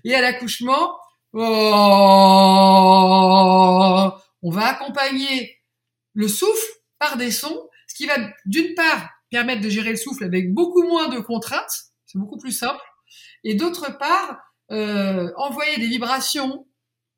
et 0.05 0.15
à 0.15 0.21
l'accouchement, 0.21 0.97
oh, 1.33 1.41
on 4.43 4.51
va 4.51 4.67
accompagner 4.67 5.59
le 6.15 6.29
souffle 6.29 6.73
par 7.01 7.17
des 7.17 7.33
sons, 7.33 7.69
ce 7.89 7.97
qui 7.97 8.07
va 8.07 8.15
d'une 8.47 8.75
part 8.75 9.11
permettre 9.31 9.61
de 9.61 9.69
gérer 9.69 9.91
le 9.91 9.97
souffle 9.97 10.23
avec 10.23 10.55
beaucoup 10.55 10.85
moins 10.85 11.09
de 11.09 11.19
contraintes, 11.19 11.91
c'est 12.07 12.19
beaucoup 12.19 12.39
plus 12.39 12.53
simple, 12.53 12.81
et 13.43 13.55
d'autre 13.55 13.99
part 13.99 14.39
euh, 14.71 15.33
envoyer 15.37 15.79
des 15.79 15.89
vibrations 15.89 16.65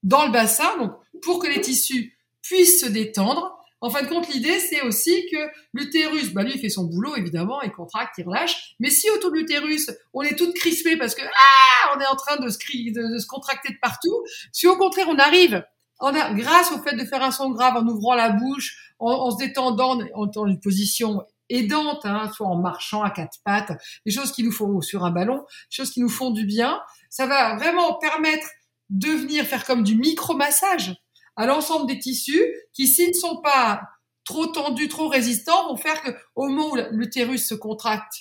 dans 0.03 0.25
le 0.25 0.33
bassin, 0.33 0.79
donc 0.79 0.93
pour 1.21 1.39
que 1.39 1.47
les 1.49 1.61
tissus 1.61 2.18
puisse 2.49 2.81
se 2.81 2.87
détendre. 2.87 3.55
En 3.81 3.91
fin 3.91 4.03
de 4.03 4.09
compte, 4.09 4.29
l'idée, 4.29 4.59
c'est 4.59 4.83
aussi 4.83 5.27
que 5.31 5.37
l'utérus, 5.73 6.33
bah 6.33 6.43
lui, 6.43 6.53
il 6.55 6.61
fait 6.61 6.69
son 6.69 6.85
boulot, 6.85 7.15
évidemment, 7.15 7.63
il 7.63 7.71
contracte, 7.71 8.15
il 8.19 8.27
relâche. 8.27 8.75
Mais 8.81 8.91
si 8.91 9.09
autour 9.11 9.31
de 9.31 9.37
l'utérus, 9.37 9.91
on 10.13 10.23
est 10.23 10.35
toutes 10.35 10.55
crispées 10.55 10.97
parce 10.97 11.15
que, 11.15 11.23
ah, 11.23 11.95
on 11.95 12.01
est 12.01 12.07
en 12.07 12.17
train 12.17 12.39
de 12.39 12.49
se, 12.49 12.59
de, 12.59 13.19
se 13.19 13.27
contracter 13.27 13.73
de 13.73 13.79
partout, 13.81 14.25
si 14.53 14.67
au 14.67 14.77
contraire, 14.77 15.07
on 15.09 15.19
arrive, 15.19 15.65
on 16.01 16.09
a, 16.09 16.33
grâce 16.33 16.73
au 16.73 16.83
fait 16.83 16.97
de 16.97 17.05
faire 17.05 17.23
un 17.23 17.31
son 17.31 17.51
grave 17.51 17.77
en 17.77 17.87
ouvrant 17.87 18.17
la 18.17 18.31
bouche, 18.31 18.95
en, 18.99 19.31
se 19.31 19.39
détendant, 19.39 20.01
en, 20.15 20.29
en 20.35 20.47
une 20.47 20.59
position 20.59 21.23
aidante, 21.49 22.05
hein, 22.05 22.31
soit 22.35 22.49
en 22.49 22.57
marchant 22.57 23.03
à 23.03 23.11
quatre 23.11 23.39
pattes, 23.45 23.73
des 24.05 24.13
choses 24.13 24.33
qui 24.33 24.43
nous 24.43 24.53
font 24.53 24.81
sur 24.81 25.05
un 25.05 25.11
ballon, 25.13 25.39
des 25.39 25.77
choses 25.77 25.93
qui 25.93 26.01
nous 26.01 26.09
font 26.09 26.33
du 26.33 26.45
bien, 26.45 26.81
ça 27.11 27.27
va 27.27 27.55
vraiment 27.57 27.95
permettre 27.95 28.47
de 28.91 29.09
venir 29.09 29.45
faire 29.45 29.65
comme 29.65 29.83
du 29.83 29.97
micro-massage 29.97 30.95
à 31.39 31.47
l'ensemble 31.47 31.87
des 31.87 31.99
tissus 31.99 32.45
qui, 32.75 32.89
s'ils 32.89 33.11
ne 33.11 33.15
sont 33.15 33.41
pas 33.41 33.81
trop 34.25 34.47
tendus, 34.47 34.89
trop 34.89 35.09
résistants, 35.09 35.69
vont 35.69 35.77
faire 35.77 36.03
que 36.03 36.11
au 36.35 36.49
moment 36.49 36.73
où 36.73 36.77
l'utérus 36.91 37.49
se 37.49 37.55
contracte, 37.55 38.13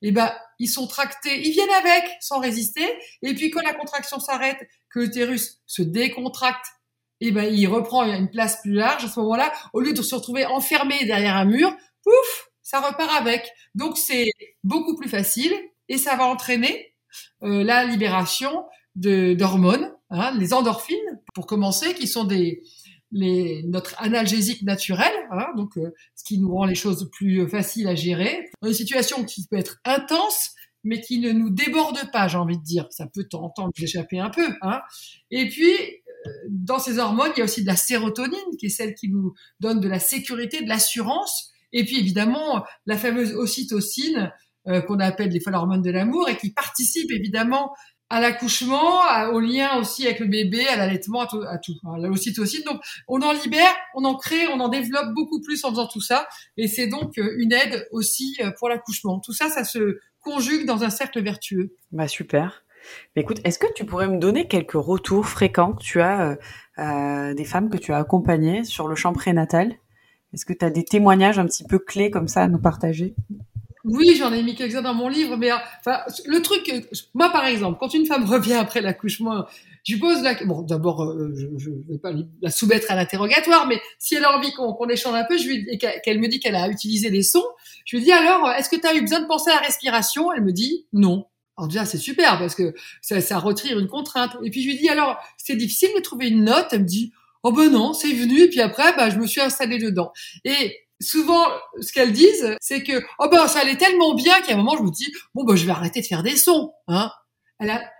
eh 0.00 0.10
ben, 0.10 0.32
ils 0.58 0.68
sont 0.68 0.86
tractés, 0.86 1.46
ils 1.46 1.52
viennent 1.52 1.70
avec 1.70 2.02
sans 2.20 2.40
résister. 2.40 2.84
Et 3.20 3.34
puis 3.34 3.50
quand 3.50 3.62
la 3.62 3.74
contraction 3.74 4.18
s'arrête, 4.18 4.58
que 4.90 5.00
l'utérus 5.00 5.60
se 5.66 5.82
décontracte, 5.82 6.66
eh 7.20 7.30
ben, 7.30 7.44
il 7.44 7.66
reprend 7.66 8.04
une 8.04 8.30
place 8.30 8.62
plus 8.62 8.72
large. 8.72 9.04
À 9.04 9.08
ce 9.08 9.20
moment-là, 9.20 9.52
au 9.74 9.80
lieu 9.80 9.92
de 9.92 10.02
se 10.02 10.14
retrouver 10.14 10.46
enfermé 10.46 11.04
derrière 11.04 11.36
un 11.36 11.44
mur, 11.44 11.76
pouf, 12.02 12.50
ça 12.62 12.80
repart 12.80 13.14
avec. 13.14 13.52
Donc 13.74 13.98
c'est 13.98 14.30
beaucoup 14.64 14.96
plus 14.96 15.10
facile 15.10 15.54
et 15.88 15.98
ça 15.98 16.16
va 16.16 16.24
entraîner 16.24 16.94
euh, 17.42 17.62
la 17.62 17.84
libération 17.84 18.64
d'hormones, 18.94 19.92
hein, 20.10 20.32
les 20.38 20.52
endorphines, 20.52 21.20
pour 21.34 21.46
commencer, 21.46 21.94
qui 21.94 22.06
sont 22.06 22.24
des 22.24 22.62
les, 23.12 23.62
notre 23.64 23.94
analgésique 24.02 24.62
naturel, 24.62 25.12
hein, 25.30 25.48
donc 25.56 25.76
euh, 25.76 25.90
ce 26.14 26.24
qui 26.24 26.38
nous 26.38 26.52
rend 26.52 26.64
les 26.64 26.74
choses 26.74 27.10
plus 27.12 27.46
faciles 27.48 27.86
à 27.86 27.94
gérer. 27.94 28.50
Une 28.62 28.72
situation 28.72 29.24
qui 29.24 29.46
peut 29.46 29.58
être 29.58 29.80
intense, 29.84 30.52
mais 30.84 31.00
qui 31.00 31.20
ne 31.20 31.30
nous 31.32 31.50
déborde 31.50 32.10
pas, 32.10 32.26
j'ai 32.26 32.38
envie 32.38 32.58
de 32.58 32.64
dire. 32.64 32.86
Ça 32.90 33.06
peut 33.06 33.24
tenter 33.24 33.62
de 33.62 33.84
échapper 33.84 34.18
un 34.18 34.30
peu. 34.30 34.48
Hein. 34.62 34.80
Et 35.30 35.48
puis, 35.48 35.70
euh, 35.70 36.30
dans 36.48 36.78
ces 36.78 36.98
hormones, 36.98 37.30
il 37.36 37.40
y 37.40 37.42
a 37.42 37.44
aussi 37.44 37.62
de 37.62 37.66
la 37.66 37.76
sérotonine, 37.76 38.38
qui 38.58 38.66
est 38.66 38.70
celle 38.70 38.94
qui 38.94 39.08
nous 39.08 39.34
donne 39.60 39.80
de 39.80 39.88
la 39.88 40.00
sécurité, 40.00 40.62
de 40.62 40.68
l'assurance. 40.68 41.52
Et 41.72 41.84
puis, 41.84 41.98
évidemment, 41.98 42.64
la 42.86 42.96
fameuse 42.96 43.34
ocytocine, 43.34 44.32
euh, 44.68 44.80
qu'on 44.80 45.00
appelle 45.00 45.30
les 45.30 45.42
hormones 45.52 45.82
de 45.82 45.90
l'amour, 45.90 46.28
et 46.28 46.36
qui 46.36 46.50
participe 46.50 47.10
évidemment 47.10 47.72
à 48.12 48.20
l'accouchement, 48.20 49.00
au 49.32 49.40
lien 49.40 49.78
aussi 49.78 50.04
avec 50.04 50.20
le 50.20 50.26
bébé, 50.26 50.68
à 50.68 50.76
l'allaitement, 50.76 51.22
à 51.22 51.26
tout, 51.26 51.40
à 51.48 51.56
tout. 51.56 51.72
Donc, 51.82 52.82
on 53.08 53.22
en 53.22 53.32
libère, 53.32 53.74
on 53.94 54.04
en 54.04 54.16
crée, 54.16 54.46
on 54.48 54.60
en 54.60 54.68
développe 54.68 55.14
beaucoup 55.14 55.40
plus 55.40 55.64
en 55.64 55.70
faisant 55.70 55.86
tout 55.86 56.02
ça. 56.02 56.28
Et 56.58 56.68
c'est 56.68 56.88
donc 56.88 57.16
euh, 57.16 57.34
une 57.38 57.54
aide 57.54 57.88
aussi 57.90 58.36
euh, 58.42 58.50
pour 58.58 58.68
l'accouchement. 58.68 59.18
Tout 59.20 59.32
ça, 59.32 59.48
ça 59.48 59.64
se 59.64 59.98
conjugue 60.20 60.66
dans 60.66 60.84
un 60.84 60.90
cercle 60.90 61.22
vertueux. 61.22 61.74
Bah 61.90 62.06
super. 62.06 62.64
Écoute, 63.16 63.40
est-ce 63.44 63.58
que 63.58 63.72
tu 63.74 63.86
pourrais 63.86 64.08
me 64.08 64.18
donner 64.18 64.46
quelques 64.46 64.72
retours 64.72 65.26
fréquents 65.26 65.72
que 65.72 65.82
tu 65.82 66.02
as 66.02 66.36
euh, 66.78 67.32
des 67.32 67.44
femmes 67.46 67.70
que 67.70 67.78
tu 67.78 67.94
as 67.94 67.96
accompagnées 67.96 68.62
sur 68.64 68.88
le 68.88 68.94
champ 68.94 69.14
prénatal? 69.14 69.72
Est-ce 70.34 70.44
que 70.44 70.52
tu 70.52 70.66
as 70.66 70.70
des 70.70 70.84
témoignages 70.84 71.38
un 71.38 71.46
petit 71.46 71.64
peu 71.64 71.78
clés 71.78 72.10
comme 72.10 72.28
ça 72.28 72.42
à 72.42 72.48
nous 72.48 72.60
partager? 72.60 73.14
Oui, 73.84 74.14
j'en 74.16 74.32
ai 74.32 74.42
mis 74.42 74.54
quelques-uns 74.54 74.82
dans 74.82 74.94
mon 74.94 75.08
livre, 75.08 75.36
mais 75.36 75.50
enfin, 75.52 76.00
le 76.26 76.40
truc, 76.40 76.72
moi 77.14 77.30
par 77.30 77.46
exemple, 77.46 77.78
quand 77.80 77.92
une 77.94 78.06
femme 78.06 78.24
revient 78.30 78.54
après 78.54 78.80
l'accouchement, 78.80 79.44
je 79.84 79.96
pose 79.96 80.22
la, 80.22 80.34
bon, 80.44 80.62
d'abord, 80.62 81.02
euh, 81.02 81.34
je, 81.56 81.70
ne 81.70 81.92
vais 81.92 81.98
pas 81.98 82.12
la 82.40 82.50
soumettre 82.50 82.90
à 82.90 82.94
l'interrogatoire, 82.94 83.66
mais 83.66 83.80
si 83.98 84.14
elle 84.14 84.24
a 84.24 84.36
envie 84.36 84.52
qu'on 84.52 84.88
échange 84.88 85.14
un 85.14 85.24
peu, 85.24 85.36
je 85.36 85.48
lui, 85.48 85.66
et 85.68 85.78
qu'elle 85.78 86.20
me 86.20 86.28
dit 86.28 86.38
qu'elle 86.38 86.54
a 86.54 86.68
utilisé 86.68 87.10
des 87.10 87.22
sons, 87.22 87.44
je 87.84 87.96
lui 87.96 88.04
dis 88.04 88.12
alors, 88.12 88.50
est-ce 88.52 88.68
que 88.68 88.76
tu 88.76 88.86
as 88.86 88.94
eu 88.94 89.00
besoin 89.00 89.20
de 89.20 89.26
penser 89.26 89.50
à 89.50 89.54
la 89.54 89.60
respiration? 89.60 90.32
Elle 90.32 90.44
me 90.44 90.52
dit 90.52 90.86
non. 90.92 91.26
Alors 91.58 91.68
déjà, 91.68 91.84
c'est 91.84 91.98
super 91.98 92.38
parce 92.38 92.54
que 92.54 92.74
ça, 93.02 93.20
ça 93.20 93.38
retire 93.38 93.78
une 93.78 93.88
contrainte. 93.88 94.36
Et 94.44 94.50
puis 94.50 94.62
je 94.62 94.68
lui 94.68 94.78
dis 94.78 94.88
alors, 94.88 95.18
c'est 95.36 95.56
difficile 95.56 95.90
de 95.96 96.00
trouver 96.00 96.28
une 96.28 96.44
note? 96.44 96.68
Elle 96.70 96.82
me 96.82 96.86
dit 96.86 97.12
oh 97.42 97.52
ben 97.52 97.70
non, 97.70 97.92
c'est 97.92 98.12
venu. 98.12 98.42
Et 98.42 98.48
puis 98.48 98.60
après, 98.60 98.94
bah, 98.96 99.10
je 99.10 99.18
me 99.18 99.26
suis 99.26 99.40
installée 99.40 99.78
dedans. 99.78 100.12
Et 100.44 100.76
souvent, 101.02 101.44
ce 101.80 101.92
qu'elles 101.92 102.12
disent, 102.12 102.56
c'est 102.60 102.82
que 102.82 103.04
oh 103.18 103.28
ben 103.30 103.46
ça 103.48 103.60
allait 103.60 103.76
tellement 103.76 104.14
bien 104.14 104.40
qu'à 104.40 104.54
un 104.54 104.56
moment 104.56 104.76
je 104.76 104.82
me 104.82 104.90
dis 104.90 105.12
bon 105.34 105.44
ben 105.44 105.56
je 105.56 105.66
vais 105.66 105.72
arrêter 105.72 106.00
de 106.00 106.06
faire 106.06 106.22
des 106.22 106.36
sons, 106.36 106.72
hein. 106.88 107.10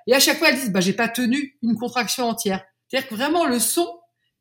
Et 0.07 0.15
à 0.15 0.21
chaque 0.21 0.38
fois 0.38 0.49
elles 0.49 0.57
disent 0.57 0.73
bah 0.73 0.81
j'ai 0.81 0.93
pas 0.93 1.09
tenu 1.09 1.57
une 1.62 1.77
contraction 1.77 2.29
entière. 2.29 2.65
C'est-à-dire 2.88 3.09
que 3.09 3.15
vraiment 3.15 3.47
le 3.47 3.59
son, 3.59 3.87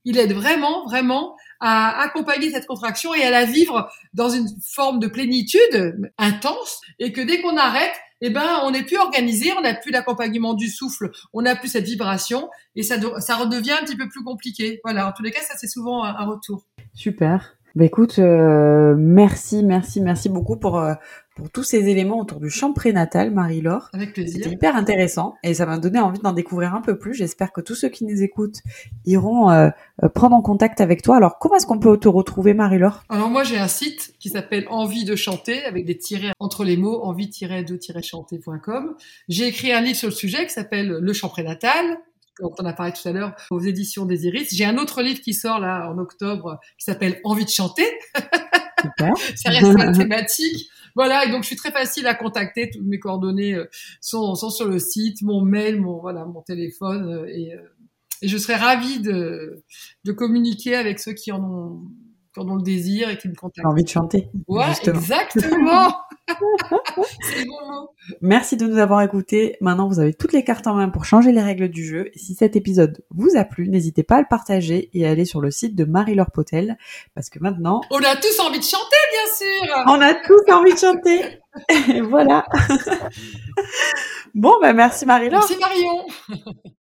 il 0.04 0.18
aide 0.18 0.34
vraiment, 0.34 0.84
vraiment 0.86 1.36
à 1.60 2.02
accompagner 2.02 2.52
cette 2.52 2.66
contraction 2.66 3.14
et 3.14 3.24
à 3.24 3.30
la 3.30 3.46
vivre 3.46 3.90
dans 4.14 4.30
une 4.30 4.48
forme 4.68 5.00
de 5.00 5.08
plénitude 5.08 6.12
intense 6.18 6.82
et 7.00 7.14
que 7.14 7.22
dès 7.22 7.42
qu'on 7.42 7.56
arrête, 7.56 7.94
eh 8.22 8.30
ben, 8.30 8.62
on 8.64 8.72
n'est 8.72 8.84
plus 8.84 8.98
organisé, 8.98 9.52
on 9.58 9.62
n'a 9.62 9.74
plus 9.74 9.92
d'accompagnement 9.92 10.54
du 10.54 10.70
souffle, 10.70 11.12
on 11.34 11.44
n'a 11.44 11.56
plus 11.56 11.70
cette 11.70 11.86
vibration 11.86 12.50
et 12.76 12.84
ça, 12.84 12.98
ça 13.20 13.36
redevient 13.36 13.72
un 13.72 13.84
petit 13.86 13.98
peu 13.98 14.10
plus 14.10 14.24
compliqué. 14.24 14.80
Voilà. 14.84 15.08
En 15.08 15.12
tous 15.12 15.24
les 15.24 15.32
cas, 15.32 15.42
ça 15.42 15.56
c'est 15.58 15.68
souvent 15.68 16.04
un 16.04 16.26
retour. 16.26 16.66
Super. 16.94 17.58
Bah 17.76 17.86
écoute, 17.86 18.20
euh, 18.20 18.96
merci, 18.98 19.64
merci, 19.64 20.02
merci 20.02 20.28
beaucoup 20.28 20.58
pour 20.58 20.80
euh, 20.80 20.94
pour 21.36 21.50
tous 21.50 21.64
ces 21.64 21.88
éléments 21.88 22.20
autour 22.20 22.42
du 22.42 22.50
champ 22.50 22.74
prénatal, 22.74 23.32
Marie-Laure. 23.32 23.90
Avec 23.94 24.12
plaisir. 24.14 24.42
C'était 24.44 24.54
hyper 24.54 24.76
intéressant 24.76 25.36
et 25.44 25.54
ça 25.54 25.66
m'a 25.66 25.78
donné 25.78 25.98
envie 26.00 26.20
d'en 26.20 26.34
découvrir 26.34 26.76
un 26.76 26.82
peu 26.82 26.98
plus. 26.98 27.14
J'espère 27.14 27.54
que 27.54 27.62
tous 27.62 27.76
ceux 27.76 27.88
qui 27.88 28.04
nous 28.04 28.22
écoutent 28.22 28.60
iront 29.06 29.50
euh, 29.50 29.70
prendre 30.14 30.36
en 30.36 30.42
contact 30.42 30.82
avec 30.82 31.02
toi. 31.02 31.16
Alors, 31.16 31.40
comment 31.40 31.56
est-ce 31.56 31.66
qu'on 31.66 31.80
peut 31.80 31.98
te 31.98 32.10
retrouver, 32.10 32.54
Marie-Laure? 32.54 33.04
Alors 33.08 33.30
moi, 33.30 33.44
j'ai 33.44 33.58
un 33.58 33.70
site 33.70 34.14
qui 34.20 34.28
s'appelle 34.28 34.66
Envie 34.70 35.06
de 35.06 35.16
chanter 35.16 35.64
avec 35.64 35.86
des 35.86 35.98
tirets 35.98 36.34
entre 36.40 36.66
les 36.66 36.76
mots 36.76 37.02
envie-de-chanter.com. 37.04 38.96
J'ai 39.30 39.48
écrit 39.48 39.72
un 39.72 39.80
livre 39.80 39.98
sur 39.98 40.10
le 40.10 40.14
sujet 40.14 40.46
qui 40.46 40.52
s'appelle 40.52 40.90
Le 40.90 41.14
chant 41.14 41.30
prénatal 41.30 41.98
quand 42.42 42.60
on 42.60 42.66
a 42.66 42.74
parlé 42.74 42.94
tout 42.94 43.08
à 43.08 43.12
l'heure 43.12 43.36
aux 43.50 43.60
éditions 43.60 44.06
des 44.06 44.26
Iris. 44.28 44.54
J'ai 44.54 44.66
un 44.66 44.78
autre 44.78 45.02
livre 45.02 45.22
qui 45.22 45.34
sort 45.34 45.60
là 45.60 45.90
en 45.90 45.98
octobre 45.98 46.60
qui 46.78 46.86
s'appelle 46.86 47.20
Envie 47.24 47.46
de 47.46 47.50
chanter. 47.50 47.86
Ça 49.36 49.50
reste 49.50 49.74
la 49.78 49.92
thématique. 49.92 50.70
Voilà, 50.96 51.26
et 51.26 51.32
donc 51.32 51.44
je 51.44 51.48
suis 51.48 51.56
très 51.56 51.72
facile 51.72 52.08
à 52.08 52.16
contacter. 52.16 52.70
Toutes 52.70 52.86
mes 52.86 53.00
coordonnées 53.00 53.54
euh, 53.54 53.70
sont, 54.02 54.36
sont 54.36 54.50
sur 54.50 54.68
le 54.68 54.80
site, 54.80 55.22
mon 55.22 55.42
mail, 55.42 55.80
mon 55.80 56.00
voilà, 56.00 56.26
mon 56.26 56.42
téléphone, 56.42 57.10
euh, 57.10 57.28
et, 57.28 57.54
euh, 57.54 57.62
et 58.22 58.28
je 58.28 58.38
serais 58.38 58.56
ravie 58.56 59.00
de, 59.00 59.64
de 60.04 60.12
communiquer 60.12 60.76
avec 60.76 61.00
ceux 61.00 61.14
qui 61.14 61.32
en 61.32 61.44
ont 61.44 61.82
qui 62.34 62.40
en 62.40 62.48
ont 62.48 62.56
le 62.56 62.62
désir 62.62 63.10
et 63.10 63.18
qui 63.18 63.28
me 63.28 63.36
contactent. 63.36 63.68
Envie 63.68 63.84
de 63.84 63.90
chanter. 63.90 64.30
Ouais, 64.48 64.72
exactement. 64.86 65.94
C'est 67.22 67.46
bon 67.46 67.68
mot. 67.68 67.90
Merci 68.22 68.58
de 68.58 68.66
nous 68.66 68.78
avoir 68.78 69.02
écoutés. 69.02 69.58
Maintenant, 69.62 69.88
vous 69.88 70.00
avez 70.00 70.14
toutes 70.14 70.34
les 70.34 70.44
cartes 70.44 70.68
en 70.68 70.76
main 70.76 70.90
pour 70.90 71.06
changer 71.06 71.32
les 71.32 71.42
règles 71.42 71.70
du 71.70 71.86
jeu. 71.86 72.10
Et 72.14 72.20
si 72.20 72.36
cet 72.36 72.56
épisode 72.56 73.04
vous 73.10 73.36
a 73.36 73.44
plu, 73.44 73.70
n'hésitez 73.70 74.04
pas 74.04 74.18
à 74.18 74.20
le 74.22 74.28
partager 74.30 74.90
et 74.94 75.08
à 75.08 75.12
aller 75.12 75.26
sur 75.26 75.42
le 75.42 75.52
site 75.52 75.76
de 75.76 75.86
Marie-Laure 75.86 76.32
Potel. 76.32 76.78
Parce 77.16 77.30
que 77.30 77.40
maintenant... 77.40 77.82
On 77.92 78.00
a 78.00 78.16
tous 78.16 78.40
envie 78.40 78.60
de 78.60 78.64
chanter, 78.64 78.98
bien 79.12 79.34
sûr 79.34 79.84
On 79.88 80.02
a 80.02 80.14
tous 80.14 80.52
envie 80.52 80.74
de 80.74 80.80
chanter 80.80 81.40
Et 81.94 82.02
voilà 82.02 82.46
Bon, 84.34 84.54
ben 84.62 84.74
merci 84.74 85.06
Marie-Laure 85.06 85.46
Merci 85.48 85.60
Marion 85.60 86.72